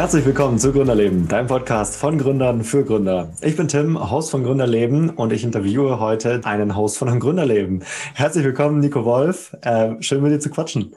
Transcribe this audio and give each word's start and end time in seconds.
Herzlich 0.00 0.24
willkommen 0.24 0.58
zu 0.58 0.72
Gründerleben, 0.72 1.28
dein 1.28 1.46
Podcast 1.46 1.94
von 1.94 2.16
Gründern 2.16 2.64
für 2.64 2.86
Gründer. 2.86 3.34
Ich 3.42 3.54
bin 3.54 3.68
Tim, 3.68 4.10
Host 4.10 4.30
von 4.30 4.42
Gründerleben 4.42 5.10
und 5.10 5.30
ich 5.30 5.44
interviewe 5.44 6.00
heute 6.00 6.40
einen 6.44 6.74
Host 6.74 6.96
von 6.96 7.10
einem 7.10 7.20
Gründerleben. 7.20 7.84
Herzlich 8.14 8.42
willkommen, 8.42 8.80
Nico 8.80 9.04
Wolf. 9.04 9.54
Äh, 9.60 10.00
schön 10.00 10.22
mit 10.22 10.32
dir 10.32 10.40
zu 10.40 10.48
quatschen. 10.48 10.96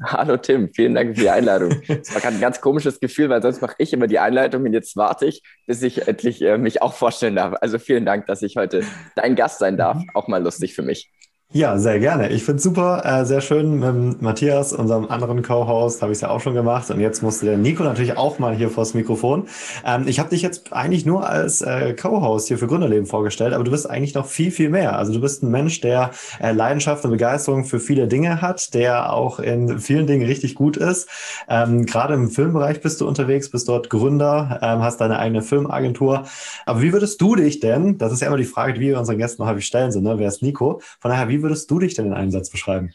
Hallo 0.00 0.36
Tim, 0.36 0.72
vielen 0.72 0.94
Dank 0.94 1.16
für 1.16 1.22
die 1.22 1.30
Einladung. 1.30 1.72
Es 1.88 2.14
war 2.14 2.20
gerade 2.20 2.36
ein 2.36 2.40
ganz 2.40 2.60
komisches 2.60 3.00
Gefühl, 3.00 3.30
weil 3.30 3.42
sonst 3.42 3.60
mache 3.60 3.74
ich 3.78 3.92
immer 3.92 4.06
die 4.06 4.20
Einleitung 4.20 4.62
und 4.62 4.72
jetzt 4.72 4.96
warte 4.96 5.26
ich, 5.26 5.42
bis 5.66 5.82
ich 5.82 6.06
endlich 6.06 6.40
äh, 6.40 6.56
mich 6.56 6.82
auch 6.82 6.94
vorstellen 6.94 7.34
darf. 7.34 7.56
Also 7.62 7.80
vielen 7.80 8.06
Dank, 8.06 8.26
dass 8.26 8.42
ich 8.42 8.54
heute 8.54 8.84
dein 9.16 9.34
Gast 9.34 9.58
sein 9.58 9.76
darf. 9.76 10.00
Auch 10.14 10.28
mal 10.28 10.40
lustig 10.40 10.76
für 10.76 10.82
mich. 10.82 11.10
Ja, 11.56 11.78
sehr 11.78 12.00
gerne. 12.00 12.30
Ich 12.30 12.42
finde 12.42 12.56
es 12.56 12.64
super, 12.64 13.02
äh, 13.04 13.24
sehr 13.24 13.40
schön 13.40 13.78
mit 13.78 14.20
Matthias, 14.20 14.72
unserem 14.72 15.08
anderen 15.08 15.40
Co-Host, 15.40 16.02
habe 16.02 16.10
ich 16.10 16.16
es 16.16 16.22
ja 16.22 16.30
auch 16.30 16.40
schon 16.40 16.54
gemacht. 16.54 16.90
Und 16.90 16.98
jetzt 16.98 17.22
musste 17.22 17.46
der 17.46 17.56
Nico 17.56 17.84
natürlich 17.84 18.16
auch 18.16 18.40
mal 18.40 18.56
hier 18.56 18.70
vors 18.70 18.92
Mikrofon. 18.92 19.46
Ähm, 19.86 20.08
ich 20.08 20.18
habe 20.18 20.30
dich 20.30 20.42
jetzt 20.42 20.72
eigentlich 20.72 21.06
nur 21.06 21.28
als 21.28 21.62
äh, 21.62 21.94
Co-Host 21.94 22.48
hier 22.48 22.58
für 22.58 22.66
Gründerleben 22.66 23.06
vorgestellt, 23.06 23.54
aber 23.54 23.62
du 23.62 23.70
bist 23.70 23.88
eigentlich 23.88 24.14
noch 24.14 24.26
viel, 24.26 24.50
viel 24.50 24.68
mehr. 24.68 24.98
Also 24.98 25.12
du 25.12 25.20
bist 25.20 25.44
ein 25.44 25.50
Mensch, 25.52 25.80
der 25.80 26.10
äh, 26.42 26.50
Leidenschaft 26.50 27.04
und 27.04 27.12
Begeisterung 27.12 27.64
für 27.64 27.78
viele 27.78 28.08
Dinge 28.08 28.42
hat, 28.42 28.74
der 28.74 29.12
auch 29.12 29.38
in 29.38 29.78
vielen 29.78 30.08
Dingen 30.08 30.26
richtig 30.26 30.56
gut 30.56 30.76
ist. 30.76 31.08
Ähm, 31.48 31.86
Gerade 31.86 32.14
im 32.14 32.30
Filmbereich 32.30 32.80
bist 32.80 33.00
du 33.00 33.06
unterwegs, 33.06 33.48
bist 33.48 33.68
dort 33.68 33.90
Gründer, 33.90 34.58
ähm, 34.60 34.82
hast 34.82 35.00
deine 35.00 35.20
eigene 35.20 35.40
Filmagentur. 35.40 36.24
Aber 36.66 36.82
wie 36.82 36.92
würdest 36.92 37.20
du 37.20 37.36
dich 37.36 37.60
denn, 37.60 37.96
das 37.96 38.12
ist 38.12 38.22
ja 38.22 38.26
immer 38.26 38.38
die 38.38 38.42
Frage, 38.42 38.72
die 38.72 38.80
wir 38.80 38.98
unseren 38.98 39.18
Gästen 39.18 39.40
noch 39.40 39.48
häufig 39.48 39.66
stellen, 39.66 39.92
so, 39.92 40.00
ne? 40.00 40.18
wer 40.18 40.26
ist 40.26 40.42
Nico? 40.42 40.80
Von 40.98 41.12
daher, 41.12 41.28
wie 41.28 41.43
würdest 41.44 41.70
du 41.70 41.78
dich 41.78 41.94
denn 41.94 42.06
in 42.06 42.12
einem 42.12 42.32
Satz 42.32 42.50
beschreiben? 42.50 42.92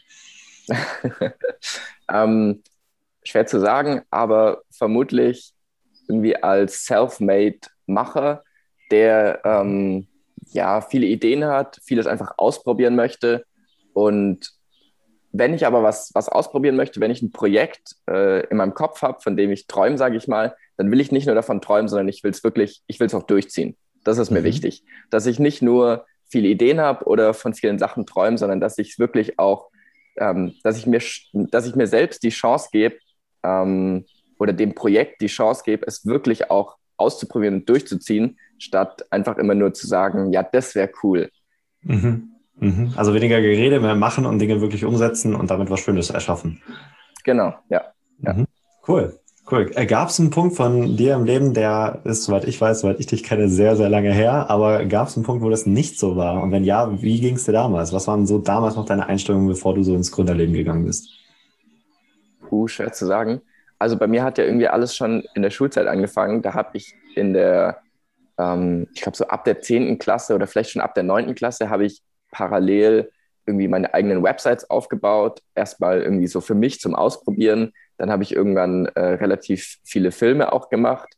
ähm, 2.12 2.62
schwer 3.22 3.46
zu 3.46 3.58
sagen, 3.60 4.02
aber 4.10 4.62
vermutlich 4.70 5.54
irgendwie 6.08 6.36
als 6.36 6.84
self-made 6.84 7.60
Macher, 7.86 8.44
der 8.90 9.40
ähm, 9.44 10.06
ja 10.52 10.80
viele 10.80 11.06
Ideen 11.06 11.44
hat, 11.44 11.80
vieles 11.84 12.06
einfach 12.06 12.34
ausprobieren 12.36 12.96
möchte. 12.96 13.44
Und 13.94 14.50
wenn 15.32 15.54
ich 15.54 15.66
aber 15.66 15.82
was, 15.82 16.10
was 16.14 16.28
ausprobieren 16.28 16.76
möchte, 16.76 17.00
wenn 17.00 17.10
ich 17.10 17.22
ein 17.22 17.32
Projekt 17.32 17.96
äh, 18.08 18.46
in 18.48 18.56
meinem 18.56 18.74
Kopf 18.74 19.02
habe, 19.02 19.20
von 19.20 19.36
dem 19.36 19.50
ich 19.50 19.66
träume, 19.66 19.96
sage 19.96 20.16
ich 20.16 20.26
mal, 20.26 20.56
dann 20.76 20.90
will 20.90 21.00
ich 21.00 21.12
nicht 21.12 21.26
nur 21.26 21.34
davon 21.34 21.60
träumen, 21.60 21.88
sondern 21.88 22.08
ich 22.08 22.24
will 22.24 22.32
es 22.32 22.42
wirklich, 22.42 22.82
ich 22.86 22.98
will 22.98 23.06
es 23.06 23.14
auch 23.14 23.22
durchziehen. 23.22 23.76
Das 24.02 24.18
ist 24.18 24.30
mir 24.30 24.40
mhm. 24.40 24.44
wichtig. 24.44 24.84
Dass 25.10 25.26
ich 25.26 25.38
nicht 25.38 25.62
nur 25.62 26.06
viele 26.30 26.48
Ideen 26.48 26.80
habe 26.80 27.04
oder 27.06 27.34
von 27.34 27.54
vielen 27.54 27.78
Sachen 27.78 28.06
träume, 28.06 28.38
sondern 28.38 28.60
dass 28.60 28.78
ich 28.78 28.98
wirklich 28.98 29.38
auch, 29.38 29.70
ähm, 30.16 30.54
dass 30.62 30.78
ich 30.78 30.86
mir, 30.86 31.00
dass 31.32 31.66
ich 31.66 31.74
mir 31.74 31.86
selbst 31.86 32.22
die 32.22 32.30
Chance 32.30 32.68
gebe 32.72 32.96
ähm, 33.42 34.04
oder 34.38 34.52
dem 34.52 34.74
Projekt 34.74 35.20
die 35.20 35.26
Chance 35.26 35.62
gebe, 35.64 35.86
es 35.86 36.06
wirklich 36.06 36.50
auch 36.50 36.76
auszuprobieren 36.96 37.56
und 37.56 37.68
durchzuziehen, 37.68 38.38
statt 38.58 39.04
einfach 39.10 39.38
immer 39.38 39.54
nur 39.54 39.72
zu 39.72 39.86
sagen, 39.86 40.32
ja, 40.32 40.42
das 40.42 40.74
wäre 40.74 40.90
cool. 41.02 41.30
Mhm. 41.82 42.30
Mhm. 42.56 42.92
Also 42.96 43.14
weniger 43.14 43.40
Gerede, 43.40 43.80
mehr 43.80 43.94
machen 43.94 44.26
und 44.26 44.38
Dinge 44.38 44.60
wirklich 44.60 44.84
umsetzen 44.84 45.34
und 45.34 45.50
damit 45.50 45.70
was 45.70 45.80
Schönes 45.80 46.10
erschaffen. 46.10 46.62
Genau, 47.24 47.54
ja. 47.70 47.92
ja. 48.18 48.34
Mhm. 48.34 48.46
Cool. 48.86 49.18
Cool. 49.50 49.68
Äh, 49.74 49.86
gab 49.86 50.10
es 50.10 50.20
einen 50.20 50.30
Punkt 50.30 50.54
von 50.54 50.96
dir 50.96 51.14
im 51.14 51.24
Leben, 51.24 51.54
der 51.54 52.00
ist, 52.04 52.24
soweit 52.24 52.44
ich 52.44 52.60
weiß, 52.60 52.80
soweit 52.80 53.00
ich 53.00 53.06
dich 53.06 53.24
kenne, 53.24 53.48
sehr, 53.48 53.74
sehr 53.74 53.88
lange 53.88 54.12
her, 54.12 54.48
aber 54.48 54.84
gab 54.84 55.08
es 55.08 55.16
einen 55.16 55.26
Punkt, 55.26 55.42
wo 55.42 55.50
das 55.50 55.66
nicht 55.66 55.98
so 55.98 56.16
war? 56.16 56.40
Und 56.40 56.52
wenn 56.52 56.62
ja, 56.62 57.02
wie 57.02 57.20
ging 57.20 57.34
es 57.34 57.46
dir 57.46 57.52
damals? 57.52 57.92
Was 57.92 58.06
waren 58.06 58.26
so 58.26 58.38
damals 58.38 58.76
noch 58.76 58.84
deine 58.84 59.06
Einstellungen, 59.06 59.48
bevor 59.48 59.74
du 59.74 59.82
so 59.82 59.96
ins 59.96 60.12
Gründerleben 60.12 60.54
gegangen 60.54 60.84
bist? 60.84 61.10
Puh, 62.48 62.68
schwer 62.68 62.92
zu 62.92 63.06
sagen. 63.06 63.40
Also 63.80 63.96
bei 63.96 64.06
mir 64.06 64.22
hat 64.22 64.38
ja 64.38 64.44
irgendwie 64.44 64.68
alles 64.68 64.94
schon 64.94 65.24
in 65.34 65.42
der 65.42 65.50
Schulzeit 65.50 65.88
angefangen. 65.88 66.42
Da 66.42 66.54
habe 66.54 66.76
ich 66.76 66.94
in 67.16 67.32
der, 67.32 67.78
ähm, 68.38 68.86
ich 68.94 69.00
glaube 69.00 69.16
so 69.16 69.26
ab 69.26 69.44
der 69.44 69.60
10. 69.60 69.98
Klasse 69.98 70.36
oder 70.36 70.46
vielleicht 70.46 70.70
schon 70.70 70.82
ab 70.82 70.94
der 70.94 71.02
9. 71.02 71.34
Klasse 71.34 71.70
habe 71.70 71.86
ich 71.86 72.02
parallel 72.30 73.10
irgendwie 73.46 73.66
meine 73.66 73.94
eigenen 73.94 74.22
Websites 74.22 74.70
aufgebaut. 74.70 75.42
Erstmal 75.56 76.02
irgendwie 76.02 76.28
so 76.28 76.40
für 76.40 76.54
mich 76.54 76.78
zum 76.78 76.94
Ausprobieren 76.94 77.72
dann 78.00 78.10
habe 78.10 78.22
ich 78.22 78.34
irgendwann 78.34 78.86
äh, 78.86 79.00
relativ 79.00 79.76
viele 79.84 80.10
Filme 80.10 80.54
auch 80.54 80.70
gemacht, 80.70 81.10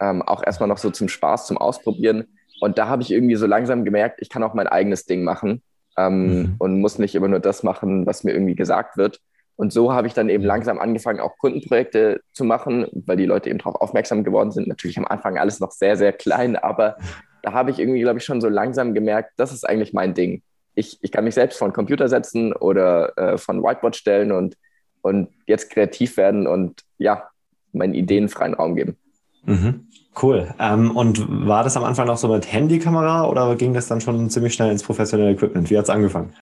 ähm, 0.00 0.22
auch 0.22 0.40
erstmal 0.46 0.68
noch 0.68 0.78
so 0.78 0.90
zum 0.90 1.08
Spaß, 1.08 1.48
zum 1.48 1.58
Ausprobieren. 1.58 2.28
Und 2.60 2.78
da 2.78 2.86
habe 2.86 3.02
ich 3.02 3.10
irgendwie 3.10 3.34
so 3.34 3.46
langsam 3.46 3.84
gemerkt, 3.84 4.20
ich 4.22 4.28
kann 4.28 4.44
auch 4.44 4.54
mein 4.54 4.68
eigenes 4.68 5.04
Ding 5.04 5.24
machen 5.24 5.62
ähm, 5.96 6.26
mhm. 6.26 6.54
und 6.58 6.80
muss 6.80 7.00
nicht 7.00 7.16
immer 7.16 7.26
nur 7.26 7.40
das 7.40 7.64
machen, 7.64 8.06
was 8.06 8.22
mir 8.22 8.34
irgendwie 8.34 8.54
gesagt 8.54 8.96
wird. 8.96 9.20
Und 9.56 9.72
so 9.72 9.92
habe 9.92 10.06
ich 10.06 10.14
dann 10.14 10.28
eben 10.28 10.44
langsam 10.44 10.78
angefangen, 10.78 11.18
auch 11.18 11.36
Kundenprojekte 11.38 12.20
zu 12.32 12.44
machen, 12.44 12.86
weil 12.92 13.16
die 13.16 13.26
Leute 13.26 13.50
eben 13.50 13.58
darauf 13.58 13.74
aufmerksam 13.74 14.22
geworden 14.22 14.52
sind. 14.52 14.68
Natürlich 14.68 14.96
am 14.96 15.06
Anfang 15.06 15.38
alles 15.38 15.58
noch 15.58 15.72
sehr, 15.72 15.96
sehr 15.96 16.12
klein, 16.12 16.54
aber 16.54 16.98
da 17.42 17.52
habe 17.52 17.72
ich 17.72 17.80
irgendwie, 17.80 18.00
glaube 18.00 18.20
ich, 18.20 18.24
schon 18.24 18.40
so 18.40 18.48
langsam 18.48 18.94
gemerkt, 18.94 19.32
das 19.36 19.52
ist 19.52 19.68
eigentlich 19.68 19.92
mein 19.92 20.14
Ding. 20.14 20.42
Ich, 20.76 20.98
ich 21.00 21.10
kann 21.10 21.24
mich 21.24 21.34
selbst 21.34 21.58
vor 21.58 21.68
den 21.68 21.74
Computer 21.74 22.08
setzen 22.08 22.52
oder 22.52 23.18
äh, 23.18 23.38
von 23.38 23.60
Whiteboard 23.60 23.96
stellen 23.96 24.30
und 24.30 24.56
und 25.02 25.28
jetzt 25.46 25.70
kreativ 25.70 26.16
werden 26.16 26.46
und 26.46 26.82
ja, 26.98 27.28
meinen 27.72 27.94
Ideen 27.94 28.28
freien 28.28 28.54
Raum 28.54 28.76
geben. 28.76 28.96
Mhm. 29.44 29.86
Cool. 30.20 30.52
Ähm, 30.58 30.96
und 30.96 31.46
war 31.46 31.62
das 31.62 31.76
am 31.76 31.84
Anfang 31.84 32.06
noch 32.06 32.16
so 32.16 32.28
mit 32.28 32.52
Handykamera 32.52 33.28
oder 33.28 33.54
ging 33.56 33.72
das 33.72 33.86
dann 33.86 34.00
schon 34.00 34.28
ziemlich 34.30 34.54
schnell 34.54 34.70
ins 34.70 34.82
professionelle 34.82 35.32
Equipment? 35.32 35.70
Wie 35.70 35.78
hat 35.78 35.84
es 35.84 35.90
angefangen? 35.90 36.34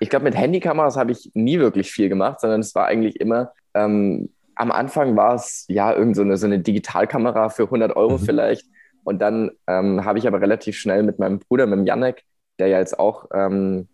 Ich 0.00 0.10
glaube, 0.10 0.24
mit 0.24 0.36
Handykameras 0.36 0.96
habe 0.96 1.12
ich 1.12 1.30
nie 1.34 1.58
wirklich 1.58 1.90
viel 1.90 2.08
gemacht, 2.08 2.40
sondern 2.40 2.60
es 2.60 2.74
war 2.74 2.86
eigentlich 2.86 3.20
immer, 3.20 3.52
ähm, 3.74 4.30
am 4.54 4.70
Anfang 4.70 5.16
war 5.16 5.34
es 5.34 5.64
ja 5.68 5.92
irgend 5.94 6.16
so 6.16 6.22
eine, 6.22 6.36
so 6.36 6.46
eine 6.46 6.58
Digitalkamera 6.58 7.48
für 7.48 7.64
100 7.64 7.96
Euro 7.96 8.18
mhm. 8.18 8.22
vielleicht. 8.22 8.66
Und 9.04 9.22
dann 9.22 9.50
ähm, 9.66 10.04
habe 10.04 10.18
ich 10.18 10.26
aber 10.26 10.40
relativ 10.40 10.76
schnell 10.76 11.02
mit 11.02 11.18
meinem 11.18 11.38
Bruder, 11.38 11.66
mit 11.66 11.78
dem 11.78 11.86
Janek, 11.86 12.24
der 12.58 12.68
ja 12.68 12.78
jetzt 12.78 12.98
auch 12.98 13.26
ähm, 13.32 13.88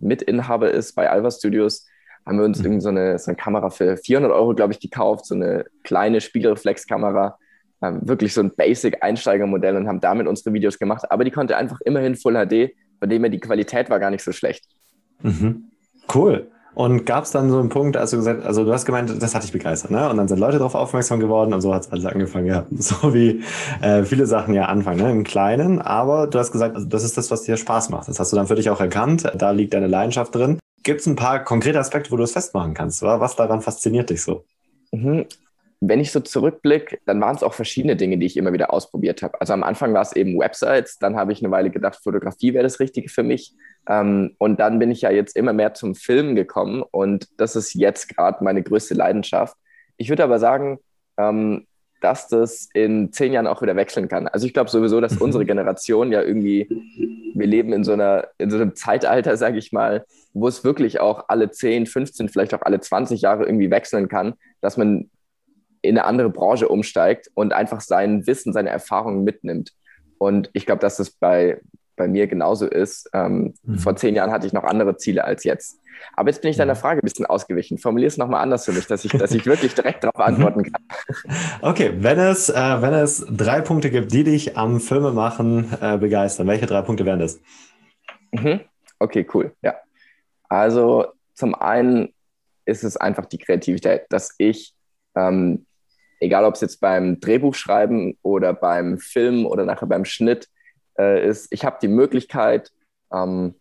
Mitinhaber 0.00 0.70
ist 0.70 0.94
bei 0.94 1.08
Alva 1.08 1.30
Studios, 1.30 1.86
haben 2.26 2.38
wir 2.38 2.44
uns 2.44 2.58
mhm. 2.58 2.66
irgendwie 2.66 2.82
so 2.82 2.88
eine, 2.88 3.18
so 3.18 3.30
eine 3.30 3.36
Kamera 3.36 3.70
für 3.70 3.96
400 3.96 4.32
Euro, 4.32 4.54
glaube 4.54 4.72
ich, 4.72 4.80
gekauft, 4.80 5.26
so 5.26 5.34
eine 5.34 5.64
kleine 5.82 6.20
Spiegelreflexkamera, 6.20 7.36
ähm, 7.82 8.00
wirklich 8.02 8.32
so 8.32 8.40
ein 8.40 8.54
Basic-Einsteigermodell 8.54 9.76
und 9.76 9.88
haben 9.88 10.00
damit 10.00 10.26
unsere 10.26 10.52
Videos 10.52 10.78
gemacht. 10.78 11.10
Aber 11.10 11.24
die 11.24 11.30
konnte 11.30 11.56
einfach 11.56 11.80
immerhin 11.84 12.14
Full 12.14 12.34
HD, 12.34 12.74
von 12.98 13.08
dem 13.08 13.22
her 13.22 13.30
die 13.30 13.40
Qualität 13.40 13.90
war 13.90 13.98
gar 13.98 14.10
nicht 14.10 14.22
so 14.22 14.32
schlecht. 14.32 14.64
Mhm. 15.22 15.64
Cool. 16.12 16.48
Und 16.74 17.04
gab 17.04 17.24
es 17.24 17.30
dann 17.30 17.50
so 17.50 17.58
einen 17.60 17.68
Punkt, 17.68 17.98
als 17.98 18.12
du 18.12 18.16
gesagt 18.16 18.46
also 18.46 18.64
du 18.64 18.72
hast 18.72 18.86
gemeint, 18.86 19.22
das 19.22 19.34
hat 19.34 19.42
dich 19.42 19.52
begeistert, 19.52 19.90
ne? 19.90 20.08
Und 20.08 20.16
dann 20.16 20.26
sind 20.26 20.38
Leute 20.38 20.56
darauf 20.56 20.74
aufmerksam 20.74 21.20
geworden 21.20 21.52
und 21.52 21.60
so 21.60 21.74
hat 21.74 21.82
es 21.82 21.92
alles 21.92 22.06
angefangen 22.06 22.46
gehabt. 22.46 22.68
So 22.78 23.12
wie 23.12 23.42
äh, 23.82 24.04
viele 24.04 24.26
Sachen 24.26 24.54
ja 24.54 24.64
anfangen, 24.66 25.02
ne? 25.02 25.10
Im 25.10 25.24
Kleinen, 25.24 25.82
aber 25.82 26.26
du 26.28 26.38
hast 26.38 26.50
gesagt, 26.50 26.74
also 26.74 26.88
das 26.88 27.04
ist 27.04 27.18
das, 27.18 27.30
was 27.30 27.42
dir 27.42 27.58
Spaß 27.58 27.90
macht. 27.90 28.08
Das 28.08 28.18
hast 28.18 28.32
du 28.32 28.36
dann 28.36 28.46
für 28.46 28.54
dich 28.54 28.70
auch 28.70 28.80
erkannt. 28.80 29.30
Da 29.36 29.50
liegt 29.50 29.74
deine 29.74 29.86
Leidenschaft 29.86 30.34
drin. 30.34 30.58
Gibt 30.82 31.00
es 31.00 31.06
ein 31.06 31.16
paar 31.16 31.44
konkrete 31.44 31.78
Aspekte, 31.78 32.10
wo 32.10 32.16
du 32.16 32.24
es 32.24 32.32
festmachen 32.32 32.74
kannst? 32.74 33.02
Oder? 33.02 33.20
Was 33.20 33.36
daran 33.36 33.60
fasziniert 33.60 34.10
dich 34.10 34.22
so? 34.22 34.44
Mhm. 34.92 35.26
Wenn 35.80 35.98
ich 35.98 36.12
so 36.12 36.20
zurückblicke, 36.20 36.98
dann 37.06 37.20
waren 37.20 37.34
es 37.34 37.42
auch 37.42 37.54
verschiedene 37.54 37.96
Dinge, 37.96 38.16
die 38.16 38.26
ich 38.26 38.36
immer 38.36 38.52
wieder 38.52 38.72
ausprobiert 38.72 39.22
habe. 39.22 39.40
Also 39.40 39.52
am 39.52 39.64
Anfang 39.64 39.92
war 39.94 40.02
es 40.02 40.14
eben 40.14 40.38
Websites, 40.38 40.98
dann 40.98 41.16
habe 41.16 41.32
ich 41.32 41.42
eine 41.42 41.50
Weile 41.50 41.70
gedacht, 41.70 41.98
Fotografie 42.02 42.54
wäre 42.54 42.62
das 42.62 42.78
Richtige 42.78 43.08
für 43.08 43.24
mich. 43.24 43.54
Ähm, 43.88 44.36
und 44.38 44.60
dann 44.60 44.78
bin 44.78 44.92
ich 44.92 45.00
ja 45.00 45.10
jetzt 45.10 45.36
immer 45.36 45.52
mehr 45.52 45.74
zum 45.74 45.96
Film 45.96 46.36
gekommen 46.36 46.84
und 46.88 47.28
das 47.36 47.56
ist 47.56 47.74
jetzt 47.74 48.08
gerade 48.08 48.44
meine 48.44 48.62
größte 48.62 48.94
Leidenschaft. 48.94 49.56
Ich 49.96 50.08
würde 50.08 50.22
aber 50.22 50.38
sagen, 50.38 50.78
ähm, 51.16 51.66
dass 52.00 52.28
das 52.28 52.68
in 52.74 53.12
zehn 53.12 53.32
Jahren 53.32 53.46
auch 53.46 53.62
wieder 53.62 53.76
wechseln 53.76 54.08
kann. 54.08 54.28
Also 54.28 54.46
ich 54.46 54.54
glaube 54.54 54.70
sowieso, 54.70 55.00
dass 55.00 55.16
unsere 55.20 55.44
Generation 55.44 56.12
ja 56.12 56.22
irgendwie, 56.22 56.68
wir 57.34 57.46
leben 57.46 57.72
in 57.72 57.84
so, 57.84 57.92
einer, 57.92 58.28
in 58.38 58.50
so 58.50 58.56
einem 58.56 58.74
Zeitalter, 58.74 59.36
sage 59.36 59.58
ich 59.58 59.72
mal, 59.72 60.04
wo 60.34 60.48
es 60.48 60.64
wirklich 60.64 61.00
auch 61.00 61.24
alle 61.28 61.50
10, 61.50 61.86
15, 61.86 62.28
vielleicht 62.28 62.54
auch 62.54 62.62
alle 62.62 62.80
20 62.80 63.20
Jahre 63.20 63.44
irgendwie 63.44 63.70
wechseln 63.70 64.08
kann, 64.08 64.34
dass 64.60 64.76
man 64.76 65.10
in 65.82 65.98
eine 65.98 66.04
andere 66.06 66.30
Branche 66.30 66.68
umsteigt 66.68 67.30
und 67.34 67.52
einfach 67.52 67.80
sein 67.80 68.26
Wissen, 68.26 68.52
seine 68.52 68.70
Erfahrungen 68.70 69.24
mitnimmt. 69.24 69.72
Und 70.18 70.50
ich 70.52 70.64
glaube, 70.64 70.80
dass 70.80 70.96
das 70.96 71.10
bei, 71.10 71.60
bei 71.96 72.06
mir 72.06 72.28
genauso 72.28 72.66
ist. 72.66 73.10
Ähm, 73.12 73.54
mhm. 73.64 73.78
Vor 73.78 73.96
zehn 73.96 74.14
Jahren 74.14 74.30
hatte 74.30 74.46
ich 74.46 74.52
noch 74.52 74.64
andere 74.64 74.96
Ziele 74.96 75.24
als 75.24 75.44
jetzt. 75.44 75.80
Aber 76.14 76.30
jetzt 76.30 76.40
bin 76.40 76.50
ich 76.50 76.56
deiner 76.56 76.76
Frage 76.76 77.00
ein 77.00 77.04
bisschen 77.04 77.26
ausgewichen. 77.26 77.78
Formulier 77.78 78.06
es 78.06 78.16
nochmal 78.16 78.42
anders 78.42 78.64
für 78.64 78.72
mich, 78.72 78.86
dass 78.86 79.04
ich, 79.04 79.12
dass 79.12 79.32
ich 79.32 79.44
wirklich 79.46 79.74
direkt 79.74 80.04
darauf 80.04 80.20
antworten 80.20 80.62
kann. 80.64 80.82
Okay, 81.60 81.92
wenn 81.98 82.18
es, 82.18 82.48
äh, 82.48 82.54
wenn 82.54 82.94
es 82.94 83.24
drei 83.30 83.60
Punkte 83.60 83.90
gibt, 83.90 84.12
die 84.12 84.24
dich 84.24 84.56
am 84.56 84.80
Filmemachen 84.80 85.72
äh, 85.80 85.98
begeistern, 85.98 86.46
welche 86.46 86.66
drei 86.66 86.82
Punkte 86.82 87.04
wären 87.04 87.20
das? 87.20 87.40
Mhm. 88.32 88.60
Okay, 88.98 89.26
cool. 89.34 89.52
Ja. 89.62 89.74
Also 90.52 91.06
zum 91.32 91.54
einen 91.54 92.12
ist 92.66 92.84
es 92.84 92.98
einfach 92.98 93.24
die 93.24 93.38
Kreativität, 93.38 94.02
dass 94.10 94.34
ich, 94.36 94.74
ähm, 95.16 95.64
egal 96.20 96.44
ob 96.44 96.56
es 96.56 96.60
jetzt 96.60 96.78
beim 96.78 97.20
Drehbuchschreiben 97.20 98.18
oder 98.20 98.52
beim 98.52 98.98
Film 98.98 99.46
oder 99.46 99.64
nachher 99.64 99.86
beim 99.86 100.04
Schnitt 100.04 100.48
äh, 100.98 101.26
ist, 101.26 101.50
ich 101.54 101.64
habe 101.64 101.78
die 101.80 101.88
Möglichkeit, 101.88 102.70
ähm, 103.10 103.54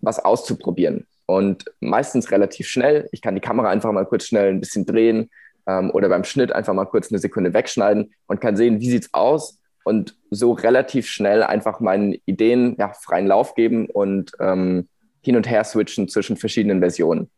was 0.00 0.18
auszuprobieren. 0.18 1.06
Und 1.26 1.64
meistens 1.78 2.32
relativ 2.32 2.66
schnell. 2.66 3.08
Ich 3.12 3.22
kann 3.22 3.36
die 3.36 3.40
Kamera 3.40 3.70
einfach 3.70 3.92
mal 3.92 4.04
kurz 4.04 4.24
schnell 4.24 4.50
ein 4.50 4.58
bisschen 4.58 4.84
drehen 4.84 5.30
ähm, 5.68 5.92
oder 5.92 6.08
beim 6.08 6.24
Schnitt 6.24 6.50
einfach 6.50 6.74
mal 6.74 6.86
kurz 6.86 7.12
eine 7.12 7.20
Sekunde 7.20 7.54
wegschneiden 7.54 8.14
und 8.26 8.40
kann 8.40 8.56
sehen, 8.56 8.80
wie 8.80 8.90
sieht 8.90 9.04
es 9.04 9.14
aus 9.14 9.60
und 9.84 10.16
so 10.30 10.50
relativ 10.50 11.06
schnell 11.06 11.44
einfach 11.44 11.78
meinen 11.78 12.16
Ideen 12.26 12.74
ja, 12.80 12.92
freien 12.94 13.28
Lauf 13.28 13.54
geben 13.54 13.88
und 13.88 14.32
ähm, 14.40 14.88
hin 15.22 15.36
und 15.36 15.48
her 15.48 15.64
switchen 15.64 16.08
zwischen 16.08 16.36
verschiedenen 16.36 16.80
Versionen. 16.80 17.30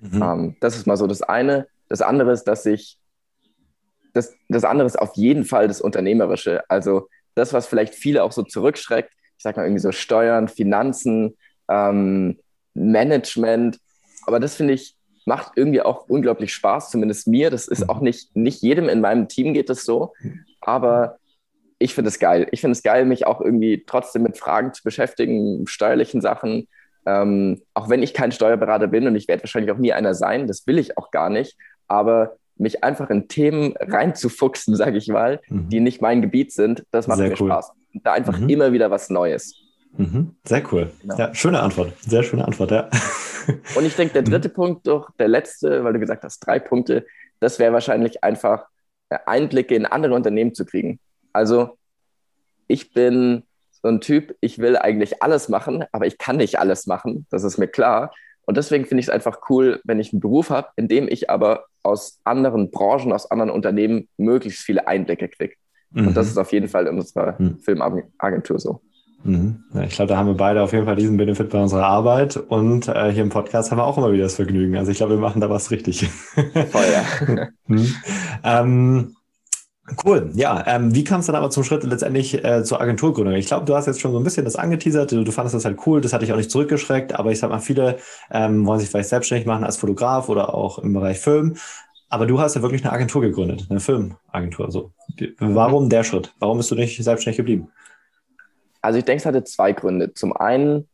Mhm. 0.00 0.22
Ähm, 0.22 0.56
das 0.60 0.76
ist 0.76 0.86
mal 0.86 0.96
so 0.96 1.06
das 1.06 1.22
eine. 1.22 1.66
Das 1.88 2.00
andere 2.00 2.32
ist, 2.32 2.44
dass 2.44 2.64
ich, 2.66 2.98
das, 4.12 4.34
das 4.48 4.64
andere 4.64 4.86
ist 4.86 4.98
auf 4.98 5.14
jeden 5.14 5.44
Fall 5.44 5.68
das 5.68 5.80
Unternehmerische. 5.80 6.62
Also 6.68 7.08
das, 7.34 7.52
was 7.52 7.66
vielleicht 7.66 7.94
viele 7.94 8.22
auch 8.22 8.32
so 8.32 8.42
zurückschreckt, 8.42 9.12
ich 9.36 9.42
sag 9.42 9.56
mal 9.56 9.64
irgendwie 9.64 9.80
so 9.80 9.92
Steuern, 9.92 10.48
Finanzen, 10.48 11.36
ähm, 11.68 12.38
Management. 12.74 13.78
Aber 14.26 14.40
das 14.40 14.54
finde 14.54 14.74
ich, 14.74 14.96
macht 15.26 15.52
irgendwie 15.56 15.82
auch 15.82 16.08
unglaublich 16.08 16.52
Spaß, 16.52 16.90
zumindest 16.90 17.26
mir. 17.26 17.50
Das 17.50 17.66
ist 17.66 17.88
auch 17.88 18.00
nicht, 18.00 18.34
nicht 18.36 18.62
jedem 18.62 18.88
in 18.88 19.00
meinem 19.00 19.28
Team 19.28 19.54
geht 19.54 19.70
es 19.70 19.84
so. 19.84 20.12
Aber 20.60 21.18
ich 21.78 21.94
finde 21.94 22.08
es 22.08 22.18
geil. 22.18 22.46
Ich 22.52 22.60
finde 22.60 22.72
es 22.72 22.82
geil, 22.82 23.04
mich 23.04 23.26
auch 23.26 23.40
irgendwie 23.40 23.84
trotzdem 23.86 24.22
mit 24.22 24.38
Fragen 24.38 24.72
zu 24.72 24.82
beschäftigen, 24.82 25.66
steuerlichen 25.66 26.20
Sachen. 26.20 26.68
Ähm, 27.06 27.62
auch 27.74 27.88
wenn 27.88 28.02
ich 28.02 28.14
kein 28.14 28.32
Steuerberater 28.32 28.86
bin 28.86 29.06
und 29.06 29.16
ich 29.16 29.28
werde 29.28 29.42
wahrscheinlich 29.42 29.72
auch 29.72 29.78
nie 29.78 29.92
einer 29.92 30.14
sein, 30.14 30.46
das 30.46 30.66
will 30.66 30.78
ich 30.78 30.96
auch 30.96 31.10
gar 31.10 31.30
nicht. 31.30 31.56
Aber 31.86 32.36
mich 32.56 32.84
einfach 32.84 33.10
in 33.10 33.28
Themen 33.28 33.74
reinzufuchsen, 33.78 34.76
sage 34.76 34.98
ich 34.98 35.08
mal, 35.08 35.40
mhm. 35.48 35.68
die 35.68 35.80
nicht 35.80 36.00
mein 36.00 36.22
Gebiet 36.22 36.52
sind, 36.52 36.84
das 36.90 37.06
macht 37.06 37.18
Sehr 37.18 37.28
mir 37.28 37.40
cool. 37.40 37.48
Spaß. 37.48 37.72
Da 38.02 38.12
einfach 38.12 38.38
mhm. 38.38 38.48
immer 38.48 38.72
wieder 38.72 38.90
was 38.90 39.10
Neues. 39.10 39.54
Mhm. 39.96 40.34
Sehr 40.44 40.62
cool. 40.72 40.90
Genau. 41.02 41.16
Ja, 41.16 41.34
schöne 41.34 41.60
Antwort. 41.60 41.92
Sehr 42.00 42.22
schöne 42.22 42.44
Antwort, 42.44 42.70
ja. 42.70 42.88
Und 43.76 43.84
ich 43.84 43.94
denke, 43.94 44.14
der 44.14 44.22
dritte 44.22 44.48
mhm. 44.48 44.54
Punkt, 44.54 44.86
doch 44.86 45.10
der 45.18 45.28
letzte, 45.28 45.84
weil 45.84 45.92
du 45.92 46.00
gesagt 46.00 46.24
hast, 46.24 46.40
drei 46.40 46.58
Punkte, 46.58 47.06
das 47.40 47.58
wäre 47.58 47.72
wahrscheinlich 47.72 48.24
einfach 48.24 48.66
äh, 49.10 49.18
Einblicke 49.26 49.74
in 49.74 49.86
andere 49.86 50.14
Unternehmen 50.14 50.54
zu 50.54 50.64
kriegen. 50.64 50.98
Also 51.32 51.76
ich 52.66 52.92
bin 52.92 53.44
so 53.84 53.90
ein 53.90 54.00
Typ, 54.00 54.34
ich 54.40 54.58
will 54.58 54.78
eigentlich 54.78 55.22
alles 55.22 55.50
machen, 55.50 55.84
aber 55.92 56.06
ich 56.06 56.16
kann 56.16 56.38
nicht 56.38 56.58
alles 56.58 56.86
machen, 56.86 57.26
das 57.30 57.44
ist 57.44 57.58
mir 57.58 57.68
klar. 57.68 58.14
Und 58.46 58.56
deswegen 58.56 58.86
finde 58.86 59.00
ich 59.00 59.08
es 59.08 59.12
einfach 59.12 59.40
cool, 59.50 59.80
wenn 59.84 60.00
ich 60.00 60.10
einen 60.10 60.20
Beruf 60.20 60.48
habe, 60.48 60.68
in 60.76 60.88
dem 60.88 61.06
ich 61.06 61.28
aber 61.28 61.66
aus 61.82 62.18
anderen 62.24 62.70
Branchen, 62.70 63.12
aus 63.12 63.30
anderen 63.30 63.50
Unternehmen 63.50 64.08
möglichst 64.16 64.62
viele 64.62 64.88
Einblicke 64.88 65.28
kriege. 65.28 65.56
Mhm. 65.90 66.08
Und 66.08 66.16
das 66.16 66.28
ist 66.28 66.38
auf 66.38 66.50
jeden 66.52 66.68
Fall 66.68 66.86
in 66.86 66.96
unserer 66.96 67.34
mhm. 67.38 67.58
Filmagentur 67.58 68.58
so. 68.58 68.80
Mhm. 69.22 69.64
Ja, 69.74 69.82
ich 69.82 69.94
glaube, 69.96 70.08
da 70.08 70.16
haben 70.16 70.28
wir 70.28 70.34
beide 70.34 70.62
auf 70.62 70.72
jeden 70.72 70.86
Fall 70.86 70.96
diesen 70.96 71.18
Benefit 71.18 71.50
bei 71.50 71.60
unserer 71.60 71.84
Arbeit 71.84 72.38
und 72.38 72.88
äh, 72.88 73.12
hier 73.12 73.22
im 73.22 73.28
Podcast 73.28 73.70
haben 73.70 73.78
wir 73.78 73.84
auch 73.84 73.98
immer 73.98 74.12
wieder 74.12 74.24
das 74.24 74.36
Vergnügen. 74.36 74.78
Also 74.78 74.92
ich 74.92 74.96
glaube, 74.96 75.12
wir 75.12 75.20
machen 75.20 75.42
da 75.42 75.50
was 75.50 75.70
richtig. 75.70 76.08
Voll, 76.08 76.84
ja. 76.90 77.48
mhm. 77.66 77.94
ähm, 78.44 79.16
Cool, 80.02 80.30
ja. 80.34 80.64
Ähm, 80.66 80.94
wie 80.94 81.04
kam 81.04 81.20
es 81.20 81.26
dann 81.26 81.34
aber 81.34 81.50
zum 81.50 81.62
Schritt 81.62 81.84
letztendlich 81.84 82.42
äh, 82.42 82.64
zur 82.64 82.80
Agenturgründung? 82.80 83.34
Ich 83.34 83.46
glaube, 83.46 83.66
du 83.66 83.74
hast 83.74 83.86
jetzt 83.86 84.00
schon 84.00 84.12
so 84.12 84.18
ein 84.18 84.24
bisschen 84.24 84.46
das 84.46 84.56
angeteasert, 84.56 85.12
du, 85.12 85.24
du 85.24 85.30
fandest 85.30 85.54
das 85.54 85.66
halt 85.66 85.78
cool, 85.86 86.00
das 86.00 86.14
hat 86.14 86.22
dich 86.22 86.32
auch 86.32 86.38
nicht 86.38 86.50
zurückgeschreckt, 86.50 87.14
aber 87.14 87.32
ich 87.32 87.38
sag 87.38 87.50
mal, 87.50 87.58
viele 87.58 87.98
ähm, 88.30 88.64
wollen 88.64 88.80
sich 88.80 88.88
vielleicht 88.88 89.10
selbstständig 89.10 89.46
machen 89.46 89.62
als 89.62 89.76
Fotograf 89.76 90.30
oder 90.30 90.54
auch 90.54 90.78
im 90.78 90.94
Bereich 90.94 91.18
Film. 91.18 91.56
Aber 92.08 92.26
du 92.26 92.40
hast 92.40 92.54
ja 92.54 92.62
wirklich 92.62 92.82
eine 92.82 92.92
Agentur 92.92 93.20
gegründet, 93.20 93.66
eine 93.68 93.80
Filmagentur. 93.80 94.70
So. 94.70 94.92
Warum 95.38 95.88
der 95.90 96.04
Schritt? 96.04 96.32
Warum 96.38 96.58
bist 96.58 96.70
du 96.70 96.76
nicht 96.76 97.02
selbstständig 97.02 97.36
geblieben? 97.36 97.68
Also 98.80 98.98
ich 98.98 99.04
denke, 99.04 99.20
es 99.20 99.26
hatte 99.26 99.44
zwei 99.44 99.72
Gründe. 99.72 100.14
Zum 100.14 100.34
einen, 100.34 100.88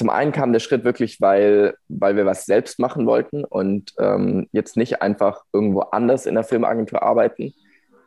zum 0.00 0.08
einen 0.08 0.32
kam 0.32 0.54
der 0.54 0.60
Schritt 0.60 0.82
wirklich, 0.82 1.20
weil, 1.20 1.74
weil 1.90 2.16
wir 2.16 2.24
was 2.24 2.46
selbst 2.46 2.78
machen 2.78 3.04
wollten 3.04 3.44
und 3.44 3.92
ähm, 3.98 4.48
jetzt 4.50 4.78
nicht 4.78 5.02
einfach 5.02 5.44
irgendwo 5.52 5.80
anders 5.80 6.24
in 6.24 6.34
der 6.36 6.42
Filmagentur 6.42 7.02
arbeiten 7.02 7.52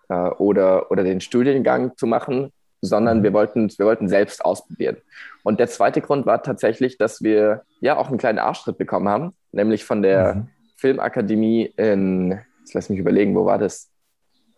äh, 0.09 0.15
oder, 0.15 0.89
oder 0.89 1.03
den 1.03 1.21
Studiengang 1.21 1.95
zu 1.95 2.07
machen, 2.07 2.51
sondern 2.81 3.21
wir 3.21 3.31
wollten, 3.31 3.69
wir 3.77 3.85
wollten 3.85 4.07
selbst 4.07 4.43
ausprobieren. 4.43 4.97
Und 5.43 5.59
der 5.59 5.67
zweite 5.67 6.01
Grund 6.01 6.25
war 6.25 6.41
tatsächlich, 6.41 6.97
dass 6.97 7.21
wir 7.21 7.61
ja 7.79 7.95
auch 7.95 8.07
einen 8.07 8.17
kleinen 8.17 8.39
Arschtritt 8.39 8.79
bekommen 8.79 9.07
haben, 9.07 9.33
nämlich 9.51 9.85
von 9.85 10.01
der 10.01 10.33
mhm. 10.33 10.47
Filmakademie 10.77 11.75
in, 11.77 12.39
jetzt 12.61 12.73
lass 12.73 12.89
mich 12.89 12.97
überlegen, 12.97 13.35
wo 13.35 13.45
war 13.45 13.59
das? 13.59 13.91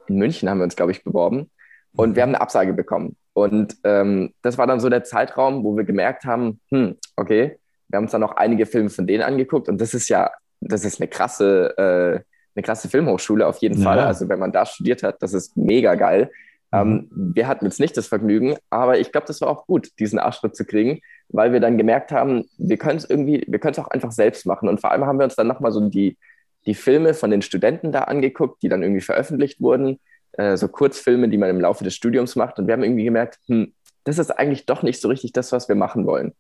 In 0.08 0.16
München 0.16 0.50
haben 0.50 0.60
wir 0.60 0.64
uns, 0.64 0.78
glaube 0.78 0.94
ich, 0.94 1.04
beworben. 1.04 1.52
Und 1.98 2.16
wir 2.16 2.22
mhm. 2.22 2.30
haben 2.30 2.36
eine 2.36 2.42
Absage 2.42 2.72
bekommen. 2.72 3.18
Und 3.36 3.76
ähm, 3.84 4.34
das 4.44 4.58
war 4.58 4.66
dann 4.66 4.80
so 4.80 4.88
der 4.88 5.04
Zeitraum, 5.04 5.66
wo 5.66 5.76
wir 5.76 5.84
gemerkt 5.84 6.24
haben, 6.24 6.62
hm, 6.72 6.96
okay, 7.18 7.60
wir 7.90 7.98
haben 7.98 8.06
uns 8.06 8.14
dann 8.14 8.22
noch 8.22 8.38
einige 8.38 8.66
Filme 8.66 8.90
von 8.90 9.06
denen 9.06 9.24
angeguckt 9.24 9.68
und 9.68 9.80
das 9.82 9.94
ist 9.94 10.08
ja, 10.08 10.32
das 10.62 10.86
ist 10.86 11.02
eine 11.02 11.10
krasse, 11.10 11.78
äh, 11.78 12.24
eine 12.56 12.64
krasse 12.64 12.88
Filmhochschule 12.88 13.46
auf 13.46 13.58
jeden 13.58 13.78
ja. 13.80 13.84
Fall. 13.84 14.00
Also 14.00 14.30
wenn 14.30 14.40
man 14.40 14.54
da 14.54 14.66
studiert 14.66 15.04
hat, 15.04 15.22
das 15.22 15.34
ist 15.34 15.58
mega 15.58 15.96
geil. 15.96 16.32
Mhm. 16.72 16.80
Ähm, 16.80 17.34
wir 17.34 17.50
hatten 17.50 17.66
jetzt 17.66 17.82
nicht 17.82 17.98
das 17.98 18.08
Vergnügen, 18.08 18.56
aber 18.70 19.00
ich 19.00 19.12
glaube, 19.12 19.28
das 19.28 19.42
war 19.42 19.50
auch 19.50 19.68
gut, 19.68 19.90
diesen 20.00 20.18
Arschtritt 20.18 20.56
zu 20.56 20.64
kriegen, 20.64 21.02
weil 21.28 21.52
wir 21.52 21.60
dann 21.60 21.78
gemerkt 21.78 22.14
haben, 22.14 22.46
wir 22.58 22.78
können 22.78 23.00
es 23.00 23.10
irgendwie, 23.10 23.44
wir 23.50 23.60
können 23.60 23.74
es 23.74 23.80
auch 23.80 23.90
einfach 23.90 24.14
selbst 24.14 24.46
machen. 24.46 24.70
Und 24.70 24.80
vor 24.80 24.92
allem 24.92 25.06
haben 25.06 25.20
wir 25.20 25.26
uns 25.26 25.36
dann 25.36 25.48
nochmal 25.48 25.74
so 25.74 25.90
die, 25.90 26.18
die 26.66 26.74
Filme 26.74 27.14
von 27.14 27.32
den 27.32 27.42
Studenten 27.42 27.92
da 27.92 28.04
angeguckt, 28.04 28.64
die 28.64 28.70
dann 28.70 28.82
irgendwie 28.82 29.02
veröffentlicht 29.02 29.60
wurden 29.60 30.00
äh, 30.38 30.58
so 30.58 30.68
Kurzfilme, 30.68 31.30
die 31.30 31.38
man 31.38 31.50
im 31.50 31.62
Laufe 31.62 31.84
des 31.84 31.96
Studiums 31.96 32.36
macht. 32.36 32.60
Und 32.60 32.68
wir 32.68 32.74
haben 32.74 32.84
irgendwie 32.84 33.06
gemerkt, 33.06 33.40
hm, 33.48 33.74
das 34.04 34.20
ist 34.20 34.32
eigentlich 34.32 34.66
doch 34.66 34.84
nicht 34.84 35.02
so 35.02 35.08
richtig 35.08 35.34
das, 35.34 35.52
was 35.52 35.68
wir 35.68 35.76
machen 35.76 36.06
wollen. 36.06 36.34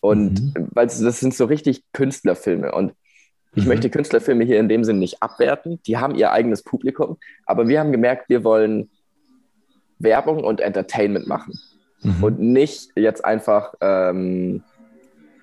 Und 0.00 0.40
mhm. 0.40 0.68
weil 0.72 0.86
das 0.86 0.98
sind 0.98 1.34
so 1.34 1.44
richtig 1.44 1.84
Künstlerfilme. 1.92 2.72
Und 2.72 2.94
ich 3.54 3.64
mhm. 3.64 3.68
möchte 3.68 3.90
Künstlerfilme 3.90 4.44
hier 4.44 4.58
in 4.58 4.68
dem 4.68 4.84
Sinn 4.84 4.98
nicht 4.98 5.22
abwerten. 5.22 5.80
Die 5.86 5.98
haben 5.98 6.14
ihr 6.14 6.32
eigenes 6.32 6.62
Publikum. 6.62 7.18
Aber 7.46 7.68
wir 7.68 7.80
haben 7.80 7.92
gemerkt, 7.92 8.28
wir 8.28 8.44
wollen 8.44 8.90
Werbung 9.98 10.44
und 10.44 10.60
Entertainment 10.60 11.26
machen. 11.26 11.58
Mhm. 12.02 12.24
Und 12.24 12.40
nicht 12.40 12.90
jetzt 12.96 13.24
einfach 13.24 13.74
ähm, 13.80 14.62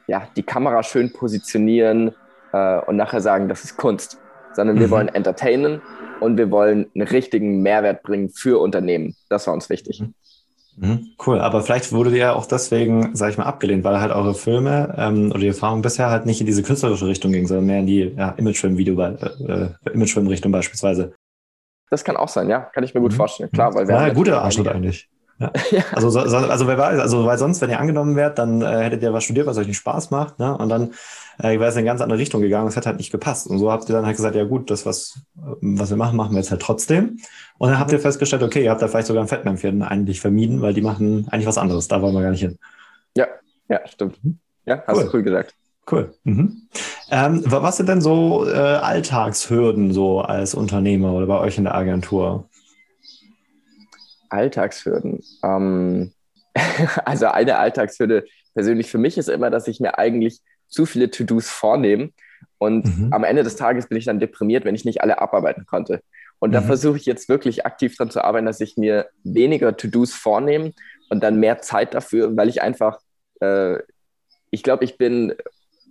ja, 0.08 0.28
die 0.36 0.44
Kamera 0.44 0.84
schön 0.84 1.12
positionieren 1.12 2.14
äh, 2.54 2.80
und 2.80 2.96
nachher 2.96 3.22
sagen, 3.22 3.50
das 3.50 3.64
ist 3.64 3.78
Kunst. 3.78 4.20
Sondern 4.58 4.80
wir 4.80 4.88
mhm. 4.88 4.92
wollen 4.92 5.08
entertainen 5.10 5.82
und 6.20 6.38
wir 6.38 6.50
wollen 6.50 6.88
einen 6.96 7.08
richtigen 7.08 7.62
Mehrwert 7.62 8.02
bringen 8.02 8.30
für 8.30 8.60
Unternehmen. 8.60 9.16
Das 9.30 9.46
war 9.46 9.54
uns 9.54 9.70
wichtig. 9.70 10.02
Mhm. 10.02 10.14
mhm. 10.78 11.08
Cool, 11.24 11.40
aber 11.40 11.62
vielleicht 11.62 11.92
wurde 11.94 12.10
ihr 12.10 12.18
ja 12.18 12.34
auch 12.34 12.48
deswegen, 12.48 13.16
sage 13.16 13.34
ich 13.34 13.38
mal, 13.38 13.44
abgelehnt, 13.44 13.84
weil 13.84 14.02
halt 14.02 14.12
eure 14.12 14.34
Filme 14.34 14.96
ähm, 14.98 15.30
oder 15.30 15.42
die 15.42 15.48
Erfahrung 15.50 15.84
bisher 15.84 16.10
halt 16.10 16.26
nicht 16.26 16.40
in 16.40 16.48
diese 16.48 16.64
künstlerische 16.64 17.06
Richtung 17.06 17.32
ging, 17.32 17.46
sondern 17.46 17.68
mehr 17.68 17.82
in 17.82 17.86
die 17.86 18.14
ja, 18.18 18.30
Imagefilm-Video, 18.32 19.00
äh, 19.00 19.70
Imagefilm-Richtung 19.94 20.52
beispielsweise. 20.52 21.14
Das 21.92 22.04
kann 22.04 22.18
auch 22.18 22.30
sein, 22.30 22.50
ja, 22.50 22.62
kann 22.62 22.84
ich 22.84 22.96
mir 22.96 23.02
gut 23.02 23.14
vorstellen. 23.14 23.52
Klar, 23.52 23.76
weil 23.76 23.88
wir 23.88 23.94
ja, 23.94 24.10
guter 24.10 24.42
Arschtritt 24.42 24.70
eigentlich. 24.70 25.08
Ja. 25.72 25.84
Also, 25.92 26.10
so, 26.10 26.20
also 26.20 26.68
wer 26.68 26.78
weiß, 26.78 27.00
also 27.00 27.26
weil 27.26 27.38
sonst, 27.38 27.62
wenn 27.62 27.70
ihr 27.70 27.80
angenommen 27.80 28.16
wärt, 28.16 28.40
dann 28.40 28.62
äh, 28.62 28.84
hättet 28.84 29.04
ihr 29.04 29.14
was 29.14 29.24
studiert, 29.24 29.46
was 29.46 29.58
euch 29.58 29.68
nicht 29.68 29.78
Spaß 29.78 30.10
macht, 30.12 30.40
ne? 30.40 30.58
Und 30.58 30.70
dann 30.70 30.92
äh, 31.40 31.60
wäre 31.60 31.66
es 31.66 31.76
in 31.76 31.80
eine 31.80 31.88
ganz 31.88 32.02
andere 32.02 32.18
Richtung 32.18 32.42
gegangen. 32.42 32.68
Es 32.68 32.78
hat 32.78 32.86
halt 32.86 32.98
nicht 32.98 33.12
gepasst. 33.12 33.48
Und 33.48 33.60
so 33.60 33.72
habt 33.72 33.88
ihr 33.88 33.94
dann 33.94 34.06
halt 34.06 34.16
gesagt, 34.16 34.36
ja 34.36 34.46
gut, 34.46 34.72
das 34.72 34.86
was 34.86 35.20
was 35.36 35.90
wir 35.90 35.98
machen, 35.98 36.16
machen 36.16 36.32
wir 36.32 36.40
jetzt 36.40 36.52
halt 36.52 36.62
trotzdem. 36.62 37.20
Und 37.58 37.70
dann 37.70 37.80
habt 37.80 37.92
ihr 37.92 38.00
festgestellt, 38.00 38.44
okay, 38.44 38.64
ihr 38.64 38.72
habt 38.72 38.82
da 38.82 38.88
vielleicht 38.88 39.08
sogar 39.08 39.24
ein 39.24 39.28
Fettnäpfchen 39.28 39.84
eigentlich 39.84 40.20
vermieden, 40.20 40.62
weil 40.62 40.74
die 40.74 40.82
machen 40.82 41.28
eigentlich 41.30 41.48
was 41.48 41.58
anderes. 41.58 41.88
Da 41.88 42.02
wollen 42.02 42.14
wir 42.16 42.22
gar 42.22 42.32
nicht 42.32 42.42
hin. 42.42 42.58
Ja, 43.16 43.28
ja, 43.70 43.82
stimmt. 43.88 44.20
Ja, 44.66 44.84
hast 44.88 44.98
cool. 44.98 45.04
du 45.04 45.18
cool 45.18 45.24
gesagt. 45.24 45.56
Cool. 45.90 46.14
Mhm. 46.24 46.68
Ähm, 47.10 47.44
was 47.46 47.78
sind 47.78 47.88
denn 47.88 48.02
so 48.02 48.46
äh, 48.46 48.52
Alltagshürden 48.52 49.94
so 49.94 50.20
als 50.20 50.54
Unternehmer 50.54 51.14
oder 51.14 51.28
bei 51.28 51.40
euch 51.40 51.58
in 51.58 51.64
der 51.64 51.76
Agentur? 51.76 52.50
Alltagshürden. 54.30 55.24
Ähm, 55.44 56.12
also 57.06 57.28
eine 57.28 57.58
Alltagshürde 57.58 58.26
persönlich 58.54 58.90
für 58.90 58.98
mich 58.98 59.18
ist 59.18 59.30
immer, 59.30 59.50
dass 59.50 59.68
ich 59.68 59.80
mir 59.80 59.98
eigentlich 59.98 60.40
zu 60.68 60.86
viele 60.86 61.12
To-Dos 61.12 61.50
vornehme 61.50 62.10
und 62.58 62.86
mhm. 62.86 63.14
am 63.14 63.24
Ende 63.24 63.44
des 63.44 63.56
Tages 63.56 63.88
bin 63.88 63.98
ich 63.98 64.06
dann 64.06 64.20
deprimiert, 64.20 64.66
wenn 64.66 64.76
ich 64.76 64.86
nicht 64.86 65.02
alle 65.02 65.22
abarbeiten 65.22 65.66
konnte. 65.66 66.02
Und 66.40 66.50
mhm. 66.50 66.54
da 66.54 66.62
versuche 66.62 66.98
ich 66.98 67.06
jetzt 67.06 67.30
wirklich 67.30 67.66
aktiv 67.66 67.96
daran 67.96 68.12
zu 68.12 68.24
arbeiten, 68.24 68.46
dass 68.46 68.62
ich 68.62 68.78
mir 68.78 69.08
weniger 69.24 69.76
To-Dos 69.76 70.14
vornehme 70.14 70.74
und 71.10 71.24
dann 71.24 71.40
mehr 71.40 71.60
Zeit 71.60 71.94
dafür, 71.94 72.36
weil 72.36 72.50
ich 72.50 72.62
einfach, 72.62 73.00
äh, 73.42 73.78
ich 74.50 74.64
glaube, 74.64 74.84
ich 74.84 74.98
bin, 74.98 75.34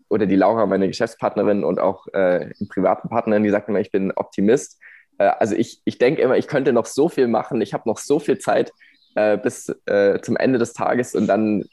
oder 0.08 0.26
die 0.26 0.36
Laura, 0.36 0.66
meine 0.66 0.88
Geschäftspartnerin 0.88 1.64
und 1.64 1.80
auch 1.80 2.06
äh, 2.08 2.50
privaten 2.68 3.08
Partnerin, 3.08 3.44
die 3.44 3.50
sagt 3.50 3.68
immer, 3.68 3.80
ich 3.80 3.90
bin 3.90 4.12
Optimist. 4.12 4.80
Äh, 5.18 5.30
also 5.38 5.54
ich, 5.54 5.80
ich 5.84 5.98
denke 5.98 6.22
immer, 6.22 6.36
ich 6.36 6.46
könnte 6.46 6.72
noch 6.72 6.86
so 6.86 7.08
viel 7.08 7.28
machen, 7.28 7.60
ich 7.60 7.74
habe 7.74 7.88
noch 7.88 7.98
so 7.98 8.18
viel 8.18 8.38
Zeit 8.38 8.72
äh, 9.14 9.38
bis 9.38 9.74
äh, 9.86 10.20
zum 10.20 10.36
Ende 10.36 10.58
des 10.58 10.72
Tages 10.72 11.14
und 11.14 11.26
dann, 11.26 11.64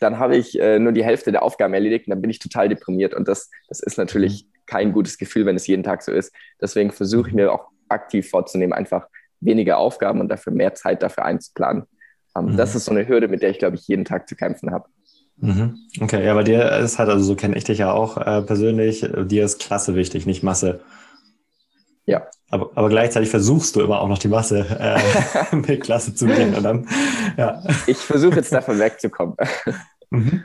dann 0.00 0.18
habe 0.18 0.36
ich 0.36 0.60
äh, 0.60 0.78
nur 0.78 0.92
die 0.92 1.04
Hälfte 1.04 1.32
der 1.32 1.42
Aufgaben 1.42 1.74
erledigt 1.74 2.06
und 2.06 2.10
dann 2.10 2.20
bin 2.20 2.30
ich 2.30 2.38
total 2.38 2.68
deprimiert 2.68 3.14
und 3.14 3.28
das, 3.28 3.50
das 3.68 3.80
ist 3.80 3.98
natürlich 3.98 4.44
mhm. 4.44 4.48
kein 4.66 4.92
gutes 4.92 5.18
Gefühl, 5.18 5.46
wenn 5.46 5.56
es 5.56 5.66
jeden 5.66 5.82
Tag 5.82 6.02
so 6.02 6.12
ist. 6.12 6.32
Deswegen 6.60 6.90
versuche 6.90 7.28
ich 7.28 7.34
mir 7.34 7.52
auch 7.52 7.68
aktiv 7.88 8.28
vorzunehmen, 8.28 8.72
einfach 8.72 9.06
weniger 9.40 9.78
Aufgaben 9.78 10.20
und 10.20 10.28
dafür 10.28 10.52
mehr 10.52 10.74
Zeit 10.74 11.02
dafür 11.02 11.24
einzuplanen. 11.24 11.84
Ähm, 12.36 12.46
mhm. 12.46 12.56
Das 12.56 12.74
ist 12.74 12.84
so 12.84 12.90
eine 12.90 13.08
Hürde, 13.08 13.28
mit 13.28 13.42
der 13.42 13.50
ich, 13.50 13.58
glaube 13.58 13.76
ich, 13.76 13.86
jeden 13.88 14.04
Tag 14.04 14.28
zu 14.28 14.36
kämpfen 14.36 14.70
habe. 14.70 14.88
Mhm. 15.40 15.78
Okay, 16.00 16.24
ja, 16.24 16.34
bei 16.34 16.42
dir 16.42 16.70
ist 16.78 16.98
halt, 16.98 17.08
also 17.08 17.24
so 17.24 17.36
kenne 17.36 17.56
ich 17.56 17.64
dich 17.64 17.78
ja 17.78 17.92
auch 17.92 18.16
äh, 18.16 18.42
persönlich, 18.42 19.08
dir 19.26 19.44
ist 19.44 19.60
Klasse 19.60 19.94
wichtig, 19.94 20.26
nicht 20.26 20.42
Masse. 20.42 20.80
Ja. 22.06 22.26
Aber, 22.50 22.70
aber 22.74 22.88
gleichzeitig 22.88 23.28
versuchst 23.28 23.76
du 23.76 23.82
immer 23.82 24.00
auch 24.00 24.08
noch 24.08 24.18
die 24.18 24.28
Masse 24.28 24.66
äh, 24.78 25.56
mit 25.56 25.82
Klasse 25.82 26.14
zu 26.14 26.26
bringen. 26.26 26.54
Und 26.54 26.62
dann, 26.62 26.88
ja. 27.36 27.62
Ich 27.86 27.98
versuche 27.98 28.36
jetzt 28.36 28.52
davon 28.52 28.78
wegzukommen. 28.78 29.36
Mhm. 30.10 30.44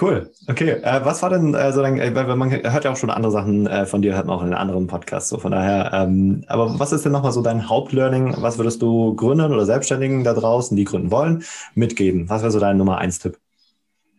Cool. 0.00 0.30
Okay. 0.48 0.70
Äh, 0.70 1.04
was 1.04 1.20
war 1.20 1.30
denn 1.30 1.52
äh, 1.52 1.72
so 1.72 1.82
dein, 1.82 1.98
äh, 1.98 2.14
weil 2.14 2.36
man 2.36 2.50
hört 2.50 2.84
ja 2.84 2.92
auch 2.92 2.96
schon 2.96 3.10
andere 3.10 3.32
Sachen 3.32 3.66
äh, 3.66 3.86
von 3.86 4.00
dir, 4.00 4.14
hört 4.14 4.26
man 4.26 4.38
auch 4.38 4.44
in 4.44 4.54
anderen 4.54 4.86
Podcasts. 4.86 5.28
So 5.28 5.38
von 5.38 5.50
daher, 5.50 5.90
ähm, 5.92 6.44
aber 6.46 6.78
was 6.78 6.92
ist 6.92 7.04
denn 7.04 7.10
nochmal 7.10 7.32
so 7.32 7.42
dein 7.42 7.68
Hauptlearning? 7.68 8.36
Was 8.38 8.56
würdest 8.56 8.80
du 8.82 9.16
Gründern 9.16 9.52
oder 9.52 9.66
Selbstständigen 9.66 10.22
da 10.22 10.32
draußen, 10.32 10.76
die 10.76 10.84
gründen 10.84 11.10
wollen, 11.10 11.42
mitgeben? 11.74 12.28
Was 12.28 12.42
wäre 12.42 12.52
so 12.52 12.60
dein 12.60 12.76
Nummer 12.76 12.98
eins 12.98 13.18
Tipp? 13.18 13.36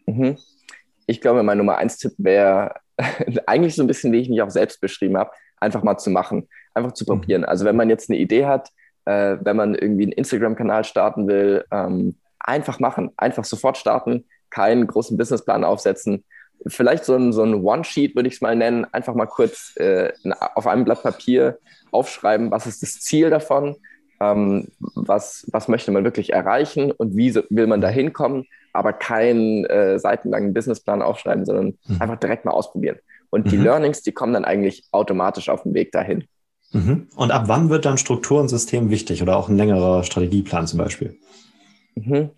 Mhm. 0.07 0.38
Ich 1.07 1.21
glaube, 1.21 1.41
mein 1.41 1.57
Nummer 1.57 1.77
eins 1.77 1.97
Tipp 1.97 2.13
wäre 2.17 2.75
eigentlich 3.47 3.75
so 3.75 3.81
ein 3.81 3.88
bisschen, 3.88 4.11
wie 4.11 4.19
ich 4.19 4.29
mich 4.29 4.41
auch 4.41 4.51
selbst 4.51 4.81
beschrieben 4.81 5.17
habe, 5.17 5.31
einfach 5.62 5.84
mal 5.84 5.98
zu 5.98 6.10
machen, 6.10 6.50
einfach 6.74 6.91
zu 6.91 7.06
mhm. 7.06 7.08
probieren. 7.08 7.46
Also 7.46 7.65
wenn 7.65 7.75
man 7.75 7.89
jetzt 7.89 8.10
eine 8.10 8.20
Idee 8.20 8.46
hat, 8.46 8.70
äh, 9.06 9.38
wenn 9.41 9.56
man 9.56 9.75
irgendwie 9.75 10.03
einen 10.03 10.12
Instagram-Kanal 10.12 10.84
starten 10.84 11.27
will, 11.27 11.65
ähm, 11.72 12.15
einfach 12.39 12.80
machen, 12.80 13.12
einfach 13.18 13.46
sofort 13.46 13.77
starten, 13.77 14.25
keinen 14.50 14.88
großen 14.88 15.18
Businessplan 15.18 15.63
aufsetzen. 15.63 16.24
Vielleicht 16.68 17.06
so 17.06 17.15
ein, 17.15 17.34
so 17.34 17.44
ein 17.44 17.56
One-Sheet 17.56 18.15
würde 18.15 18.27
ich 18.27 18.36
es 18.36 18.41
mal 18.41 18.56
nennen, 18.56 18.86
einfach 18.91 19.15
mal 19.15 19.25
kurz 19.25 19.75
äh, 19.77 20.12
auf 20.56 20.68
einem 20.68 20.86
Blatt 20.86 21.01
Papier 21.01 21.58
aufschreiben, 21.91 22.51
was 22.51 22.68
ist 22.68 22.84
das 22.84 23.00
Ziel 23.00 23.30
davon, 23.30 23.75
ähm, 24.20 24.68
was, 24.80 25.48
was 25.51 25.68
möchte 25.68 25.91
man 25.91 26.03
wirklich 26.03 26.34
erreichen 26.34 26.91
und 26.91 27.15
wie 27.15 27.32
so, 27.32 27.41
will 27.50 27.68
man 27.68 27.82
da 27.82 27.88
hinkommen, 27.88 28.46
aber 28.74 28.94
keinen 28.94 29.65
äh, 29.65 29.98
seitenlangen 29.98 30.53
Businessplan 30.53 31.01
aufschreiben, 31.01 31.46
sondern 31.46 31.77
mhm. 31.88 32.01
einfach 32.01 32.18
direkt 32.18 32.46
mal 32.46 32.51
ausprobieren. 32.51 33.00
Und 33.31 33.47
mhm. 33.47 33.50
die 33.50 33.57
Learnings, 33.57 34.03
die 34.03 34.11
kommen 34.11 34.33
dann 34.33 34.45
eigentlich 34.45 34.83
automatisch 34.91 35.50
auf 35.50 35.63
dem 35.63 35.73
Weg 35.73 35.91
dahin. 35.91 36.25
Mhm. 36.73 37.07
Und 37.15 37.31
ab 37.31 37.43
wann 37.47 37.69
wird 37.69 37.85
dann 37.85 37.97
Struktur 37.97 38.39
und 38.39 38.50
System 38.50 38.91
wichtig 38.91 39.23
oder 39.23 39.35
auch 39.35 39.50
ein 39.50 39.57
längerer 39.57 40.03
Strategieplan 40.03 40.67
zum 40.67 40.77
Beispiel? 40.77 41.17
Mhm. 41.95 42.29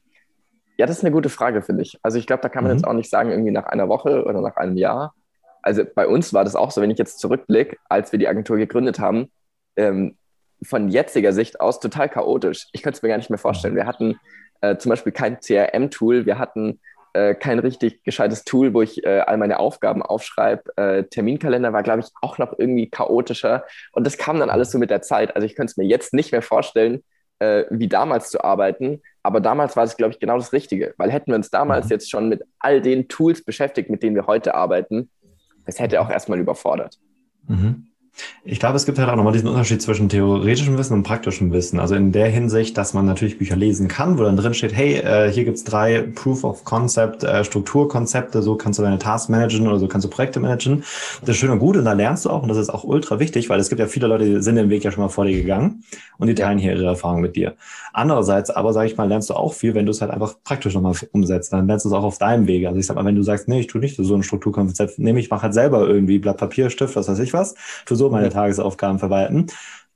Ja, 0.77 0.87
das 0.87 0.99
ist 0.99 1.03
eine 1.03 1.11
gute 1.11 1.29
Frage, 1.29 1.61
finde 1.61 1.83
ich. 1.83 1.99
Also 2.01 2.17
ich 2.17 2.25
glaube, 2.25 2.41
da 2.41 2.49
kann 2.49 2.63
man 2.63 2.71
mhm. 2.71 2.77
jetzt 2.77 2.87
auch 2.87 2.93
nicht 2.93 3.09
sagen, 3.09 3.29
irgendwie 3.29 3.51
nach 3.51 3.65
einer 3.65 3.89
Woche 3.89 4.23
oder 4.23 4.41
nach 4.41 4.55
einem 4.55 4.77
Jahr. 4.77 5.13
Also 5.61 5.83
bei 5.83 6.07
uns 6.07 6.33
war 6.33 6.43
das 6.43 6.55
auch 6.55 6.71
so, 6.71 6.81
wenn 6.81 6.91
ich 6.91 6.97
jetzt 6.97 7.19
zurückblicke, 7.19 7.77
als 7.89 8.11
wir 8.11 8.19
die 8.19 8.27
Agentur 8.27 8.57
gegründet 8.57 8.99
haben, 8.99 9.31
ähm, 9.75 10.17
von 10.63 10.89
jetziger 10.89 11.33
Sicht 11.33 11.59
aus 11.59 11.79
total 11.79 12.09
chaotisch. 12.09 12.67
Ich 12.71 12.83
könnte 12.83 12.97
es 12.97 13.03
mir 13.03 13.09
gar 13.09 13.17
nicht 13.17 13.29
mehr 13.29 13.39
vorstellen. 13.39 13.75
Wir 13.75 13.85
hatten 13.85 14.15
äh, 14.61 14.77
zum 14.77 14.89
Beispiel 14.89 15.11
kein 15.11 15.39
CRM-Tool, 15.39 16.25
wir 16.25 16.39
hatten 16.39 16.79
äh, 17.13 17.35
kein 17.35 17.59
richtig 17.59 18.03
gescheites 18.03 18.43
Tool, 18.43 18.73
wo 18.73 18.81
ich 18.81 19.03
äh, 19.05 19.19
all 19.19 19.37
meine 19.37 19.59
Aufgaben 19.59 20.01
aufschreibe. 20.01 20.75
Äh, 20.77 21.03
Terminkalender 21.05 21.73
war, 21.73 21.83
glaube 21.83 22.01
ich, 22.01 22.07
auch 22.21 22.37
noch 22.37 22.57
irgendwie 22.57 22.89
chaotischer. 22.89 23.65
Und 23.91 24.05
das 24.05 24.17
kam 24.17 24.39
dann 24.39 24.49
alles 24.49 24.71
so 24.71 24.77
mit 24.77 24.89
der 24.89 25.01
Zeit. 25.01 25.35
Also 25.35 25.45
ich 25.45 25.55
könnte 25.55 25.71
es 25.71 25.77
mir 25.77 25.85
jetzt 25.85 26.13
nicht 26.13 26.31
mehr 26.31 26.41
vorstellen, 26.41 27.03
äh, 27.39 27.65
wie 27.69 27.87
damals 27.87 28.29
zu 28.29 28.43
arbeiten. 28.43 29.01
Aber 29.21 29.41
damals 29.41 29.75
war 29.75 29.83
es, 29.83 29.95
glaube 29.97 30.13
ich, 30.13 30.19
genau 30.19 30.37
das 30.37 30.53
Richtige. 30.53 30.93
Weil 30.97 31.11
hätten 31.11 31.31
wir 31.31 31.35
uns 31.35 31.49
damals 31.49 31.85
mhm. 31.85 31.91
jetzt 31.91 32.09
schon 32.09 32.29
mit 32.29 32.43
all 32.59 32.81
den 32.81 33.07
Tools 33.07 33.43
beschäftigt, 33.43 33.89
mit 33.89 34.03
denen 34.03 34.15
wir 34.15 34.27
heute 34.27 34.55
arbeiten, 34.55 35.09
das 35.65 35.79
hätte 35.79 36.01
auch 36.01 36.09
erstmal 36.09 36.39
überfordert. 36.39 36.97
Mhm. 37.47 37.92
Ich 38.45 38.59
glaube, 38.59 38.75
es 38.75 38.85
gibt 38.85 38.99
halt 38.99 39.09
auch 39.09 39.15
nochmal 39.15 39.33
diesen 39.33 39.47
Unterschied 39.47 39.81
zwischen 39.81 40.09
theoretischem 40.09 40.77
Wissen 40.77 40.93
und 40.93 41.03
praktischem 41.03 41.51
Wissen. 41.51 41.79
Also 41.79 41.95
in 41.95 42.11
der 42.11 42.27
Hinsicht, 42.27 42.77
dass 42.77 42.93
man 42.93 43.05
natürlich 43.05 43.37
Bücher 43.37 43.55
lesen 43.55 43.87
kann, 43.87 44.17
wo 44.19 44.23
dann 44.23 44.37
drin 44.37 44.53
steht, 44.53 44.73
hey, 44.73 44.95
äh, 44.95 45.31
hier 45.31 45.45
gibt's 45.45 45.63
drei 45.63 46.01
Proof 46.01 46.43
of 46.43 46.63
Concept 46.63 47.23
äh, 47.23 47.43
Strukturkonzepte, 47.43 48.41
so 48.43 48.55
kannst 48.55 48.79
du 48.79 48.83
deine 48.83 48.99
Tasks 48.99 49.29
managen 49.29 49.67
oder 49.67 49.79
so 49.79 49.87
kannst 49.87 50.05
du 50.05 50.09
Projekte 50.09 50.39
managen. 50.39 50.83
Das 51.21 51.29
ist 51.29 51.37
schön 51.37 51.49
und 51.49 51.59
gut 51.59 51.77
und 51.77 51.85
da 51.85 51.93
lernst 51.93 52.25
du 52.25 52.29
auch 52.29 52.43
und 52.43 52.49
das 52.49 52.57
ist 52.57 52.69
auch 52.69 52.83
ultra 52.83 53.19
wichtig, 53.19 53.49
weil 53.49 53.59
es 53.59 53.69
gibt 53.69 53.79
ja 53.79 53.87
viele 53.87 54.07
Leute, 54.07 54.25
die 54.25 54.41
sind 54.41 54.57
den 54.57 54.69
Weg 54.69 54.83
ja 54.83 54.91
schon 54.91 55.03
mal 55.03 55.09
vor 55.09 55.25
dir 55.25 55.35
gegangen 55.35 55.83
und 56.17 56.27
die 56.27 56.35
teilen 56.35 56.59
hier 56.59 56.73
ihre 56.73 56.85
Erfahrungen 56.85 57.21
mit 57.21 57.35
dir. 57.35 57.55
Andererseits 57.93 58.49
aber, 58.49 58.73
sage 58.73 58.87
ich 58.87 58.97
mal, 58.97 59.07
lernst 59.07 59.29
du 59.29 59.35
auch 59.35 59.53
viel, 59.53 59.73
wenn 59.73 59.85
du 59.85 59.91
es 59.91 60.01
halt 60.01 60.11
einfach 60.11 60.35
praktisch 60.43 60.73
nochmal 60.73 60.95
umsetzt. 61.11 61.53
Dann 61.53 61.67
lernst 61.67 61.85
du 61.85 61.89
es 61.89 61.95
auch 61.95 62.03
auf 62.03 62.17
deinem 62.17 62.47
Wege. 62.47 62.67
Also 62.67 62.79
ich 62.79 62.85
sag 62.85 62.95
mal, 62.95 63.05
wenn 63.05 63.15
du 63.15 63.23
sagst, 63.23 63.47
nee, 63.47 63.59
ich 63.59 63.67
tue 63.67 63.79
nicht 63.79 63.95
so 63.97 64.15
ein 64.15 64.23
Strukturkonzept, 64.23 64.99
nehme 64.99 65.19
ich, 65.19 65.29
mache 65.29 65.43
halt 65.43 65.53
selber 65.53 65.87
irgendwie 65.87 66.19
Blatt 66.19 66.37
Papier, 66.37 66.69
Stift, 66.69 66.95
was 66.95 67.07
weiß 67.07 67.19
ich 67.19 67.33
was, 67.33 67.55
tu 67.85 67.95
so 67.95 68.02
meine 68.09 68.27
mhm. 68.27 68.31
Tagesaufgaben 68.31 68.99
verwalten, 68.99 69.47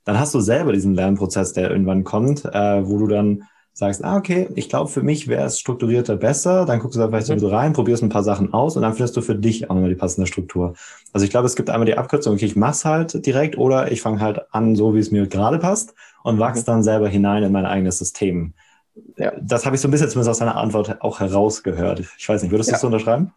dann 0.04 0.18
hast 0.18 0.34
du 0.34 0.40
selber 0.40 0.72
diesen 0.72 0.94
Lernprozess, 0.94 1.52
der 1.52 1.70
irgendwann 1.70 2.04
kommt, 2.04 2.44
äh, 2.44 2.86
wo 2.86 2.98
du 2.98 3.06
dann 3.06 3.44
sagst, 3.78 4.04
ah, 4.04 4.16
okay, 4.16 4.48
ich 4.56 4.68
glaube, 4.68 4.90
für 4.90 5.02
mich 5.02 5.28
wäre 5.28 5.44
es 5.44 5.60
strukturierter 5.60 6.16
besser, 6.16 6.64
dann 6.64 6.80
guckst 6.80 6.96
du 6.96 7.00
da 7.00 7.08
vielleicht 7.08 7.28
mhm. 7.28 7.38
so 7.38 7.48
rein, 7.48 7.72
probierst 7.72 8.02
ein 8.02 8.08
paar 8.08 8.24
Sachen 8.24 8.52
aus 8.52 8.74
und 8.74 8.82
dann 8.82 8.94
findest 8.94 9.16
du 9.16 9.20
für 9.20 9.36
dich 9.36 9.70
auch 9.70 9.74
nochmal 9.74 9.90
die 9.90 9.94
passende 9.94 10.26
Struktur. 10.26 10.74
Also 11.12 11.24
ich 11.24 11.30
glaube, 11.30 11.46
es 11.46 11.54
gibt 11.54 11.70
einmal 11.70 11.86
die 11.86 11.96
Abkürzung, 11.96 12.34
okay, 12.34 12.46
ich 12.46 12.56
mach's 12.56 12.84
halt 12.84 13.24
direkt 13.24 13.56
oder 13.56 13.92
ich 13.92 14.02
fange 14.02 14.20
halt 14.20 14.52
an, 14.52 14.74
so 14.74 14.96
wie 14.96 14.98
es 14.98 15.12
mir 15.12 15.28
gerade 15.28 15.58
passt 15.58 15.94
und 16.24 16.40
wachse 16.40 16.62
mhm. 16.62 16.66
dann 16.66 16.82
selber 16.82 17.08
hinein 17.08 17.44
in 17.44 17.52
mein 17.52 17.66
eigenes 17.66 17.98
System. 17.98 18.54
Ja. 19.16 19.32
Das 19.40 19.64
habe 19.64 19.76
ich 19.76 19.80
so 19.82 19.86
ein 19.86 19.92
bisschen 19.92 20.08
zumindest 20.08 20.30
aus 20.30 20.38
deiner 20.38 20.56
Antwort 20.56 21.00
auch 21.00 21.20
herausgehört. 21.20 22.02
Ich 22.18 22.28
weiß 22.28 22.42
nicht, 22.42 22.50
würdest 22.50 22.70
du 22.70 22.72
ja. 22.72 22.74
das 22.74 22.80
so 22.80 22.88
unterschreiben? 22.88 23.32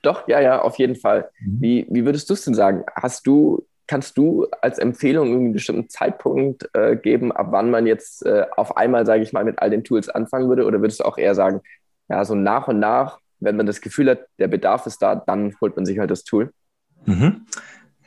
Doch, 0.00 0.26
ja, 0.28 0.40
ja, 0.40 0.62
auf 0.62 0.78
jeden 0.78 0.96
Fall. 0.96 1.28
Mhm. 1.40 1.60
Wie, 1.60 1.86
wie 1.90 2.04
würdest 2.06 2.30
du 2.30 2.34
es 2.34 2.44
denn 2.44 2.54
sagen? 2.54 2.84
Hast 2.94 3.26
du 3.26 3.66
Kannst 3.86 4.16
du 4.16 4.46
als 4.62 4.78
Empfehlung 4.78 5.28
einen 5.28 5.52
bestimmten 5.52 5.88
Zeitpunkt 5.88 6.68
äh, 6.72 6.96
geben, 6.96 7.32
ab 7.32 7.48
wann 7.50 7.70
man 7.70 7.86
jetzt 7.86 8.24
äh, 8.24 8.46
auf 8.56 8.76
einmal, 8.76 9.04
sage 9.04 9.22
ich 9.22 9.32
mal, 9.32 9.44
mit 9.44 9.58
all 9.58 9.70
den 9.70 9.84
Tools 9.84 10.08
anfangen 10.08 10.48
würde? 10.48 10.64
Oder 10.64 10.80
würdest 10.80 11.00
du 11.00 11.04
auch 11.04 11.18
eher 11.18 11.34
sagen, 11.34 11.60
ja, 12.08 12.24
so 12.24 12.34
nach 12.34 12.68
und 12.68 12.78
nach, 12.78 13.18
wenn 13.40 13.56
man 13.56 13.66
das 13.66 13.80
Gefühl 13.80 14.10
hat, 14.10 14.20
der 14.38 14.48
Bedarf 14.48 14.86
ist 14.86 15.02
da, 15.02 15.14
dann 15.14 15.54
holt 15.60 15.76
man 15.76 15.84
sich 15.86 15.98
halt 15.98 16.10
das 16.10 16.24
Tool? 16.24 16.50
Mhm. 17.04 17.46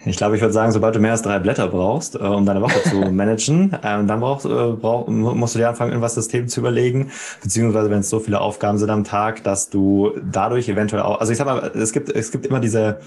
Ich 0.06 0.18
glaube, 0.18 0.36
ich 0.36 0.42
würde 0.42 0.54
sagen, 0.54 0.72
sobald 0.72 0.96
du 0.96 1.00
mehr 1.00 1.12
als 1.12 1.24
drei 1.24 1.40
Blätter 1.40 1.68
brauchst, 1.68 2.16
äh, 2.16 2.20
um 2.20 2.46
deine 2.46 2.62
Woche 2.62 2.82
zu 2.84 2.96
managen, 3.12 3.74
äh, 3.74 3.80
dann 3.82 4.20
brauchst, 4.20 4.46
äh, 4.46 4.50
brauch, 4.50 5.08
musst 5.08 5.56
du 5.56 5.60
dir 5.60 5.70
anfangen, 5.70 5.92
irgendwas 5.92 6.14
System 6.14 6.48
zu 6.48 6.60
überlegen, 6.60 7.12
beziehungsweise 7.42 7.90
wenn 7.90 8.00
es 8.00 8.10
so 8.10 8.20
viele 8.20 8.40
Aufgaben 8.40 8.78
sind 8.78 8.92
am 8.92 9.04
Tag, 9.04 9.44
dass 9.44 9.70
du 9.70 10.12
dadurch 10.32 10.70
eventuell 10.70 11.02
auch, 11.02 11.20
also 11.20 11.32
ich 11.32 11.38
sag 11.38 11.46
mal, 11.46 11.72
es 11.76 11.94
gibt, 11.94 12.10
es 12.10 12.32
gibt 12.32 12.46
immer 12.46 12.60
diese 12.60 13.00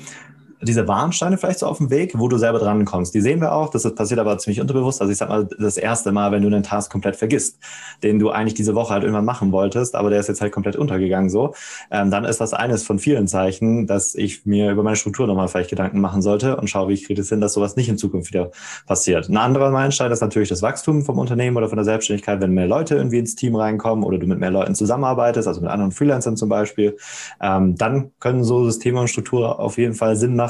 diese 0.62 0.86
Warnsteine 0.86 1.38
vielleicht 1.38 1.60
so 1.60 1.66
auf 1.66 1.78
dem 1.78 1.90
Weg, 1.90 2.12
wo 2.18 2.28
du 2.28 2.36
selber 2.36 2.58
dran 2.58 2.84
kommst. 2.84 3.14
Die 3.14 3.20
sehen 3.20 3.40
wir 3.40 3.52
auch, 3.52 3.70
das 3.70 3.94
passiert 3.94 4.20
aber 4.20 4.36
ziemlich 4.38 4.60
unterbewusst. 4.60 5.00
Also 5.00 5.10
ich 5.10 5.18
sag 5.18 5.28
mal, 5.28 5.48
das 5.58 5.76
erste 5.76 6.12
Mal, 6.12 6.32
wenn 6.32 6.42
du 6.42 6.48
einen 6.48 6.62
Task 6.62 6.92
komplett 6.92 7.16
vergisst, 7.16 7.58
den 8.02 8.18
du 8.18 8.30
eigentlich 8.30 8.54
diese 8.54 8.74
Woche 8.74 8.92
halt 8.92 9.02
irgendwann 9.02 9.24
machen 9.24 9.52
wolltest, 9.52 9.94
aber 9.94 10.10
der 10.10 10.20
ist 10.20 10.28
jetzt 10.28 10.40
halt 10.40 10.52
komplett 10.52 10.76
untergegangen 10.76 11.30
so, 11.30 11.54
ähm, 11.90 12.10
dann 12.10 12.24
ist 12.24 12.40
das 12.40 12.52
eines 12.52 12.82
von 12.82 12.98
vielen 12.98 13.26
Zeichen, 13.26 13.86
dass 13.86 14.14
ich 14.14 14.44
mir 14.44 14.72
über 14.72 14.82
meine 14.82 14.96
Struktur 14.96 15.26
nochmal 15.26 15.48
vielleicht 15.48 15.70
Gedanken 15.70 16.00
machen 16.00 16.20
sollte 16.20 16.56
und 16.56 16.68
schaue, 16.68 16.88
wie 16.88 16.94
ich 16.94 17.06
kriege 17.06 17.20
es 17.20 17.28
hin, 17.30 17.40
dass 17.40 17.54
sowas 17.54 17.76
nicht 17.76 17.88
in 17.88 17.96
Zukunft 17.96 18.30
wieder 18.30 18.50
passiert. 18.86 19.28
Ein 19.28 19.38
anderer 19.38 19.70
Meilenstein 19.70 20.12
ist 20.12 20.20
natürlich 20.20 20.50
das 20.50 20.62
Wachstum 20.62 21.02
vom 21.02 21.18
Unternehmen 21.18 21.56
oder 21.56 21.68
von 21.68 21.76
der 21.76 21.84
Selbstständigkeit, 21.84 22.40
wenn 22.40 22.52
mehr 22.52 22.66
Leute 22.66 22.96
irgendwie 22.96 23.18
ins 23.18 23.34
Team 23.34 23.56
reinkommen 23.56 24.04
oder 24.04 24.18
du 24.18 24.26
mit 24.26 24.38
mehr 24.38 24.50
Leuten 24.50 24.74
zusammenarbeitest, 24.74 25.48
also 25.48 25.60
mit 25.60 25.70
anderen 25.70 25.92
Freelancern 25.92 26.36
zum 26.36 26.48
Beispiel, 26.48 26.96
ähm, 27.40 27.76
dann 27.76 28.10
können 28.20 28.44
so 28.44 28.64
Systeme 28.64 29.00
und 29.00 29.08
Strukturen 29.08 29.52
auf 29.52 29.78
jeden 29.78 29.94
Fall 29.94 30.16
Sinn 30.16 30.36
machen 30.36 30.49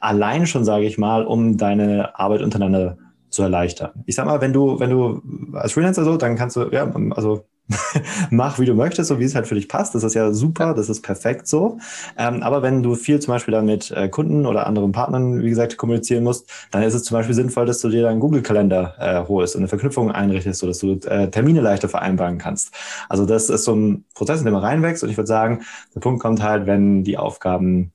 allein 0.00 0.46
schon, 0.46 0.64
sage 0.64 0.84
ich 0.84 0.98
mal, 0.98 1.24
um 1.24 1.56
deine 1.56 2.18
Arbeit 2.18 2.42
untereinander 2.42 2.98
zu 3.30 3.42
erleichtern. 3.42 3.90
Ich 4.06 4.14
sag 4.14 4.26
mal, 4.26 4.40
wenn 4.40 4.52
du, 4.52 4.80
wenn 4.80 4.90
du 4.90 5.22
als 5.54 5.72
Freelancer 5.72 6.04
so, 6.04 6.16
dann 6.16 6.36
kannst 6.36 6.56
du, 6.56 6.68
ja, 6.70 6.90
also 7.10 7.44
mach, 8.30 8.58
wie 8.58 8.64
du 8.64 8.74
möchtest, 8.74 9.08
so 9.08 9.18
wie 9.18 9.24
es 9.24 9.34
halt 9.34 9.46
für 9.46 9.54
dich 9.54 9.68
passt. 9.68 9.94
Das 9.94 10.04
ist 10.04 10.14
ja 10.14 10.32
super, 10.32 10.74
das 10.74 10.88
ist 10.88 11.02
perfekt 11.02 11.48
so. 11.48 11.78
Ähm, 12.16 12.42
aber 12.42 12.62
wenn 12.62 12.82
du 12.82 12.94
viel 12.94 13.18
zum 13.18 13.34
Beispiel 13.34 13.52
dann 13.52 13.66
mit 13.66 13.90
äh, 13.90 14.08
Kunden 14.08 14.46
oder 14.46 14.66
anderen 14.66 14.92
Partnern, 14.92 15.42
wie 15.42 15.48
gesagt, 15.48 15.76
kommunizieren 15.76 16.22
musst, 16.22 16.48
dann 16.70 16.82
ist 16.82 16.94
es 16.94 17.02
zum 17.02 17.16
Beispiel 17.16 17.34
sinnvoll, 17.34 17.66
dass 17.66 17.80
du 17.80 17.88
dir 17.88 18.02
deinen 18.02 18.20
Google-Kalender 18.20 18.94
äh, 18.98 19.28
holst 19.28 19.56
und 19.56 19.62
eine 19.62 19.68
Verknüpfung 19.68 20.12
einrichtest, 20.12 20.60
sodass 20.60 20.78
du 20.78 20.92
äh, 20.92 21.28
Termine 21.28 21.60
leichter 21.60 21.88
vereinbaren 21.88 22.38
kannst. 22.38 22.72
Also 23.08 23.26
das 23.26 23.50
ist 23.50 23.64
so 23.64 23.74
ein 23.74 24.04
Prozess, 24.14 24.38
in 24.38 24.44
dem 24.44 24.54
man 24.54 24.62
reinwächst. 24.62 25.02
Und 25.02 25.10
ich 25.10 25.16
würde 25.16 25.28
sagen, 25.28 25.62
der 25.94 26.00
Punkt 26.00 26.22
kommt 26.22 26.42
halt, 26.42 26.66
wenn 26.66 27.02
die 27.02 27.18
Aufgaben 27.18 27.92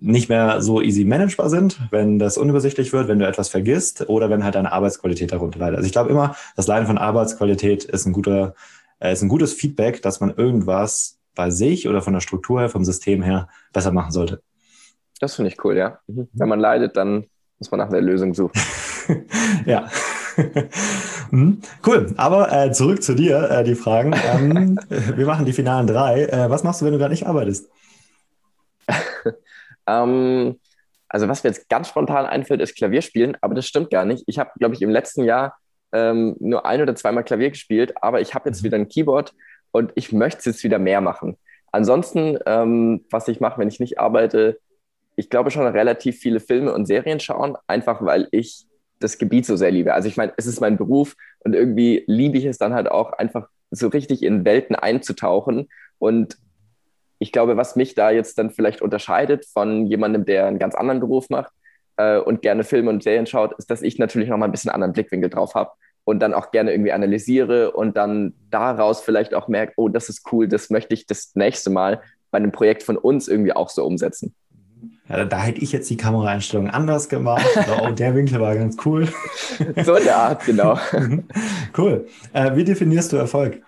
nicht 0.00 0.28
mehr 0.28 0.60
so 0.60 0.80
easy 0.80 1.04
managebar 1.04 1.50
sind, 1.50 1.80
wenn 1.90 2.18
das 2.18 2.38
unübersichtlich 2.38 2.92
wird, 2.92 3.08
wenn 3.08 3.18
du 3.18 3.26
etwas 3.26 3.48
vergisst 3.48 4.08
oder 4.08 4.30
wenn 4.30 4.44
halt 4.44 4.54
deine 4.54 4.72
Arbeitsqualität 4.72 5.32
darunter 5.32 5.58
leidet. 5.58 5.76
Also 5.76 5.86
ich 5.86 5.92
glaube 5.92 6.10
immer, 6.10 6.36
das 6.56 6.66
Leiden 6.66 6.86
von 6.86 6.98
Arbeitsqualität 6.98 7.84
ist 7.84 8.06
ein 8.06 8.12
guter, 8.12 8.54
äh, 9.00 9.12
ist 9.12 9.22
ein 9.22 9.28
gutes 9.28 9.52
Feedback, 9.52 10.02
dass 10.02 10.20
man 10.20 10.34
irgendwas 10.36 11.18
bei 11.34 11.50
sich 11.50 11.88
oder 11.88 12.02
von 12.02 12.12
der 12.12 12.20
Struktur 12.20 12.60
her, 12.60 12.68
vom 12.68 12.84
System 12.84 13.22
her 13.22 13.48
besser 13.72 13.92
machen 13.92 14.12
sollte. 14.12 14.42
Das 15.20 15.34
finde 15.34 15.50
ich 15.50 15.64
cool, 15.64 15.76
ja. 15.76 15.98
Mhm. 16.06 16.28
Wenn 16.32 16.48
man 16.48 16.60
leidet, 16.60 16.96
dann 16.96 17.26
muss 17.58 17.70
man 17.70 17.78
nach 17.78 17.88
einer 17.88 18.00
Lösung 18.00 18.34
suchen. 18.34 18.60
ja. 19.66 19.88
Mhm. 21.30 21.60
cool, 21.86 22.14
aber 22.16 22.50
äh, 22.50 22.72
zurück 22.72 23.02
zu 23.02 23.14
dir, 23.14 23.50
äh, 23.50 23.62
die 23.62 23.74
Fragen. 23.74 24.14
Ähm, 24.32 24.80
wir 24.88 25.26
machen 25.26 25.44
die 25.44 25.52
finalen 25.52 25.86
drei. 25.86 26.24
Äh, 26.24 26.48
was 26.48 26.64
machst 26.64 26.80
du, 26.80 26.86
wenn 26.86 26.92
du 26.92 26.98
gerade 26.98 27.12
nicht 27.12 27.26
arbeitest? 27.26 27.68
Ähm, 29.88 30.60
also 31.08 31.28
was 31.28 31.42
mir 31.42 31.50
jetzt 31.50 31.68
ganz 31.68 31.88
spontan 31.88 32.26
einfällt, 32.26 32.60
ist 32.60 32.76
Klavierspielen, 32.76 33.36
aber 33.40 33.54
das 33.54 33.66
stimmt 33.66 33.90
gar 33.90 34.04
nicht. 34.04 34.24
Ich 34.26 34.38
habe, 34.38 34.50
glaube 34.58 34.74
ich, 34.74 34.82
im 34.82 34.90
letzten 34.90 35.24
Jahr 35.24 35.56
ähm, 35.92 36.36
nur 36.38 36.66
ein 36.66 36.82
oder 36.82 36.94
zweimal 36.94 37.24
Klavier 37.24 37.50
gespielt, 37.50 37.94
aber 38.02 38.20
ich 38.20 38.34
habe 38.34 38.48
jetzt 38.50 38.62
wieder 38.62 38.76
ein 38.76 38.88
Keyboard 38.88 39.32
und 39.70 39.92
ich 39.94 40.12
möchte 40.12 40.40
es 40.40 40.44
jetzt 40.44 40.64
wieder 40.64 40.78
mehr 40.78 41.00
machen. 41.00 41.38
Ansonsten, 41.72 42.38
ähm, 42.46 43.04
was 43.10 43.28
ich 43.28 43.40
mache, 43.40 43.58
wenn 43.58 43.68
ich 43.68 43.80
nicht 43.80 43.98
arbeite, 43.98 44.60
ich 45.16 45.30
glaube 45.30 45.50
schon 45.50 45.66
relativ 45.66 46.18
viele 46.18 46.40
Filme 46.40 46.72
und 46.72 46.86
Serien 46.86 47.20
schauen, 47.20 47.56
einfach 47.66 48.04
weil 48.04 48.28
ich 48.30 48.66
das 49.00 49.18
Gebiet 49.18 49.46
so 49.46 49.56
sehr 49.56 49.70
liebe. 49.70 49.94
Also 49.94 50.08
ich 50.08 50.16
meine, 50.16 50.32
es 50.36 50.46
ist 50.46 50.60
mein 50.60 50.76
Beruf 50.76 51.16
und 51.40 51.54
irgendwie 51.54 52.04
liebe 52.06 52.38
ich 52.38 52.44
es 52.44 52.58
dann 52.58 52.74
halt 52.74 52.90
auch 52.90 53.12
einfach 53.12 53.48
so 53.70 53.88
richtig 53.88 54.22
in 54.22 54.44
Welten 54.44 54.76
einzutauchen. 54.76 55.68
Und 55.98 56.36
ich 57.18 57.32
glaube, 57.32 57.56
was 57.56 57.76
mich 57.76 57.94
da 57.94 58.10
jetzt 58.10 58.38
dann 58.38 58.50
vielleicht 58.50 58.82
unterscheidet 58.82 59.46
von 59.46 59.86
jemandem, 59.86 60.24
der 60.24 60.46
einen 60.46 60.58
ganz 60.58 60.74
anderen 60.74 61.00
Beruf 61.00 61.30
macht 61.30 61.52
äh, 61.96 62.18
und 62.18 62.42
gerne 62.42 62.64
Filme 62.64 62.90
und 62.90 63.02
Serien 63.02 63.26
schaut, 63.26 63.52
ist, 63.58 63.70
dass 63.70 63.82
ich 63.82 63.98
natürlich 63.98 64.28
noch 64.28 64.38
mal 64.38 64.46
ein 64.46 64.52
bisschen 64.52 64.70
anderen 64.70 64.92
Blickwinkel 64.92 65.30
drauf 65.30 65.54
habe 65.54 65.70
und 66.04 66.20
dann 66.20 66.32
auch 66.32 66.50
gerne 66.50 66.72
irgendwie 66.72 66.92
analysiere 66.92 67.72
und 67.72 67.96
dann 67.96 68.34
daraus 68.50 69.00
vielleicht 69.00 69.34
auch 69.34 69.48
merke, 69.48 69.74
oh, 69.76 69.88
das 69.88 70.08
ist 70.08 70.32
cool, 70.32 70.48
das 70.48 70.70
möchte 70.70 70.94
ich 70.94 71.06
das 71.06 71.32
nächste 71.34 71.70
Mal 71.70 72.00
bei 72.30 72.38
einem 72.38 72.52
Projekt 72.52 72.82
von 72.82 72.96
uns 72.96 73.28
irgendwie 73.28 73.52
auch 73.52 73.68
so 73.68 73.84
umsetzen. 73.84 74.34
Ja, 75.08 75.24
da 75.24 75.38
hätte 75.38 75.60
ich 75.60 75.72
jetzt 75.72 75.88
die 75.88 75.96
Kameraeinstellung 75.96 76.68
anders 76.68 77.08
gemacht. 77.08 77.44
oh, 77.82 77.90
der 77.90 78.14
Winkel 78.14 78.40
war 78.40 78.54
ganz 78.54 78.76
cool. 78.84 79.08
So 79.84 79.96
in 79.96 80.04
der 80.04 80.16
Art, 80.16 80.44
genau. 80.44 80.78
cool. 81.78 82.06
Äh, 82.32 82.54
wie 82.54 82.64
definierst 82.64 83.12
du 83.12 83.16
Erfolg? 83.16 83.62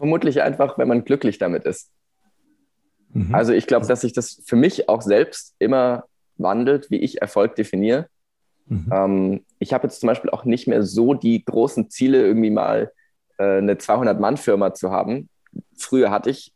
Vermutlich 0.00 0.40
einfach, 0.40 0.78
wenn 0.78 0.88
man 0.88 1.04
glücklich 1.04 1.36
damit 1.36 1.66
ist. 1.66 1.90
Mhm. 3.12 3.34
Also 3.34 3.52
ich 3.52 3.66
glaube, 3.66 3.86
dass 3.86 4.00
sich 4.00 4.14
das 4.14 4.40
für 4.46 4.56
mich 4.56 4.88
auch 4.88 5.02
selbst 5.02 5.54
immer 5.58 6.04
wandelt, 6.38 6.90
wie 6.90 7.00
ich 7.00 7.20
Erfolg 7.20 7.54
definiere. 7.54 8.08
Mhm. 8.64 8.90
Ähm, 8.90 9.44
ich 9.58 9.74
habe 9.74 9.86
jetzt 9.86 10.00
zum 10.00 10.06
Beispiel 10.06 10.30
auch 10.30 10.46
nicht 10.46 10.66
mehr 10.66 10.82
so 10.82 11.12
die 11.12 11.44
großen 11.44 11.90
Ziele, 11.90 12.24
irgendwie 12.24 12.48
mal 12.48 12.92
äh, 13.36 13.58
eine 13.58 13.74
200-Mann-Firma 13.74 14.72
zu 14.72 14.90
haben. 14.90 15.28
Früher 15.76 16.10
hatte 16.10 16.30
ich 16.30 16.54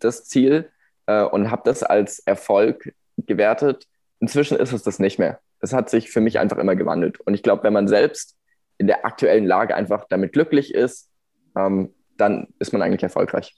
das 0.00 0.24
Ziel 0.24 0.68
äh, 1.06 1.22
und 1.22 1.52
habe 1.52 1.62
das 1.64 1.84
als 1.84 2.18
Erfolg 2.18 2.96
gewertet. 3.16 3.86
Inzwischen 4.18 4.56
ist 4.56 4.72
es 4.72 4.82
das 4.82 4.98
nicht 4.98 5.20
mehr. 5.20 5.38
Es 5.60 5.72
hat 5.72 5.88
sich 5.88 6.10
für 6.10 6.20
mich 6.20 6.40
einfach 6.40 6.58
immer 6.58 6.74
gewandelt. 6.74 7.20
Und 7.20 7.34
ich 7.34 7.44
glaube, 7.44 7.62
wenn 7.62 7.72
man 7.72 7.86
selbst 7.86 8.36
in 8.76 8.88
der 8.88 9.06
aktuellen 9.06 9.46
Lage 9.46 9.76
einfach 9.76 10.06
damit 10.08 10.32
glücklich 10.32 10.74
ist, 10.74 11.08
ähm, 11.56 11.94
dann 12.16 12.48
ist 12.58 12.72
man 12.72 12.82
eigentlich 12.82 13.02
erfolgreich. 13.02 13.54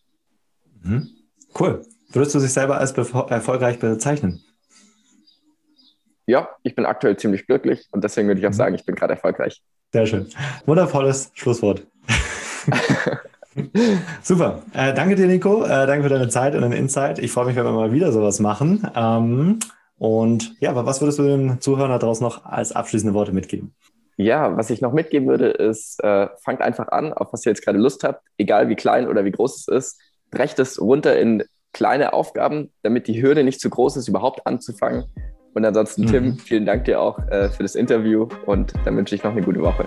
Mhm. 0.83 1.09
Cool. 1.59 1.83
Würdest 2.13 2.35
du 2.35 2.39
dich 2.39 2.53
selber 2.53 2.79
als 2.79 2.93
erfolgreich 2.93 3.79
bezeichnen? 3.79 4.43
Ja, 6.27 6.49
ich 6.63 6.75
bin 6.75 6.87
aktuell 6.87 7.17
ziemlich 7.17 7.47
glücklich 7.47 7.89
und 7.91 8.03
deswegen 8.05 8.29
würde 8.29 8.41
ich 8.41 8.47
auch 8.47 8.51
mhm. 8.51 8.55
sagen, 8.55 8.75
ich 8.75 8.87
bin 8.87 8.95
gerade 8.95 9.15
erfolgreich. 9.15 9.63
Sehr 9.93 10.07
schön. 10.07 10.29
Wundervolles 10.67 11.31
Schlusswort. 11.35 11.87
Super. 14.23 14.63
Äh, 14.73 14.95
danke 14.95 15.15
dir, 15.15 15.27
Nico. 15.27 15.65
Äh, 15.65 15.87
danke 15.87 16.05
für 16.05 16.09
deine 16.09 16.29
Zeit 16.29 16.55
und 16.55 16.63
deine 16.63 16.77
Insight. 16.77 17.19
Ich 17.19 17.31
freue 17.31 17.47
mich, 17.47 17.57
wenn 17.57 17.65
wir 17.65 17.73
mal 17.73 17.93
wieder 17.93 18.11
sowas 18.11 18.41
machen. 18.41 18.89
Ähm, 18.97 19.59
und 19.97 20.61
ja, 20.61 20.71
aber 20.71 20.87
was 20.87 21.01
würdest 21.01 21.19
du 21.19 21.23
den 21.23 21.61
Zuhörern 21.61 21.91
da 21.91 21.99
draußen 21.99 22.25
noch 22.25 22.45
als 22.45 22.73
abschließende 22.73 23.15
Worte 23.15 23.33
mitgeben? 23.33 23.75
Ja, 24.16 24.56
was 24.56 24.71
ich 24.71 24.80
noch 24.80 24.92
mitgeben 24.92 25.28
würde, 25.28 25.49
ist, 25.49 26.02
äh, 26.02 26.28
fangt 26.42 26.61
einfach 26.61 26.88
an, 26.88 27.12
auf 27.12 27.33
was 27.33 27.44
ihr 27.44 27.50
jetzt 27.50 27.64
gerade 27.64 27.78
Lust 27.78 28.04
habt, 28.04 28.23
egal 28.38 28.68
wie 28.68 28.76
klein 28.76 29.09
oder 29.09 29.25
wie 29.25 29.33
groß 29.33 29.61
es 29.61 29.68
ist. 29.68 30.00
Brecht 30.30 30.59
es 30.59 30.80
runter 30.80 31.18
in 31.18 31.42
kleine 31.73 32.12
Aufgaben, 32.12 32.73
damit 32.83 33.09
die 33.09 33.21
Hürde 33.21 33.42
nicht 33.42 33.61
zu 33.61 33.68
groß 33.68 33.97
ist, 33.97 34.09
überhaupt 34.09 34.47
anzufangen. 34.47 35.04
Und 35.54 35.64
ansonsten, 35.64 36.06
Tim, 36.06 36.25
mhm. 36.25 36.38
vielen 36.38 36.66
Dank 36.66 36.85
dir 36.85 37.00
auch 37.00 37.18
äh, 37.28 37.49
für 37.49 37.62
das 37.62 37.75
Interview 37.75 38.28
und 38.47 38.73
dann 38.85 38.97
wünsche 38.97 39.14
ich 39.14 39.23
noch 39.23 39.33
eine 39.33 39.42
gute 39.42 39.61
Woche. 39.61 39.87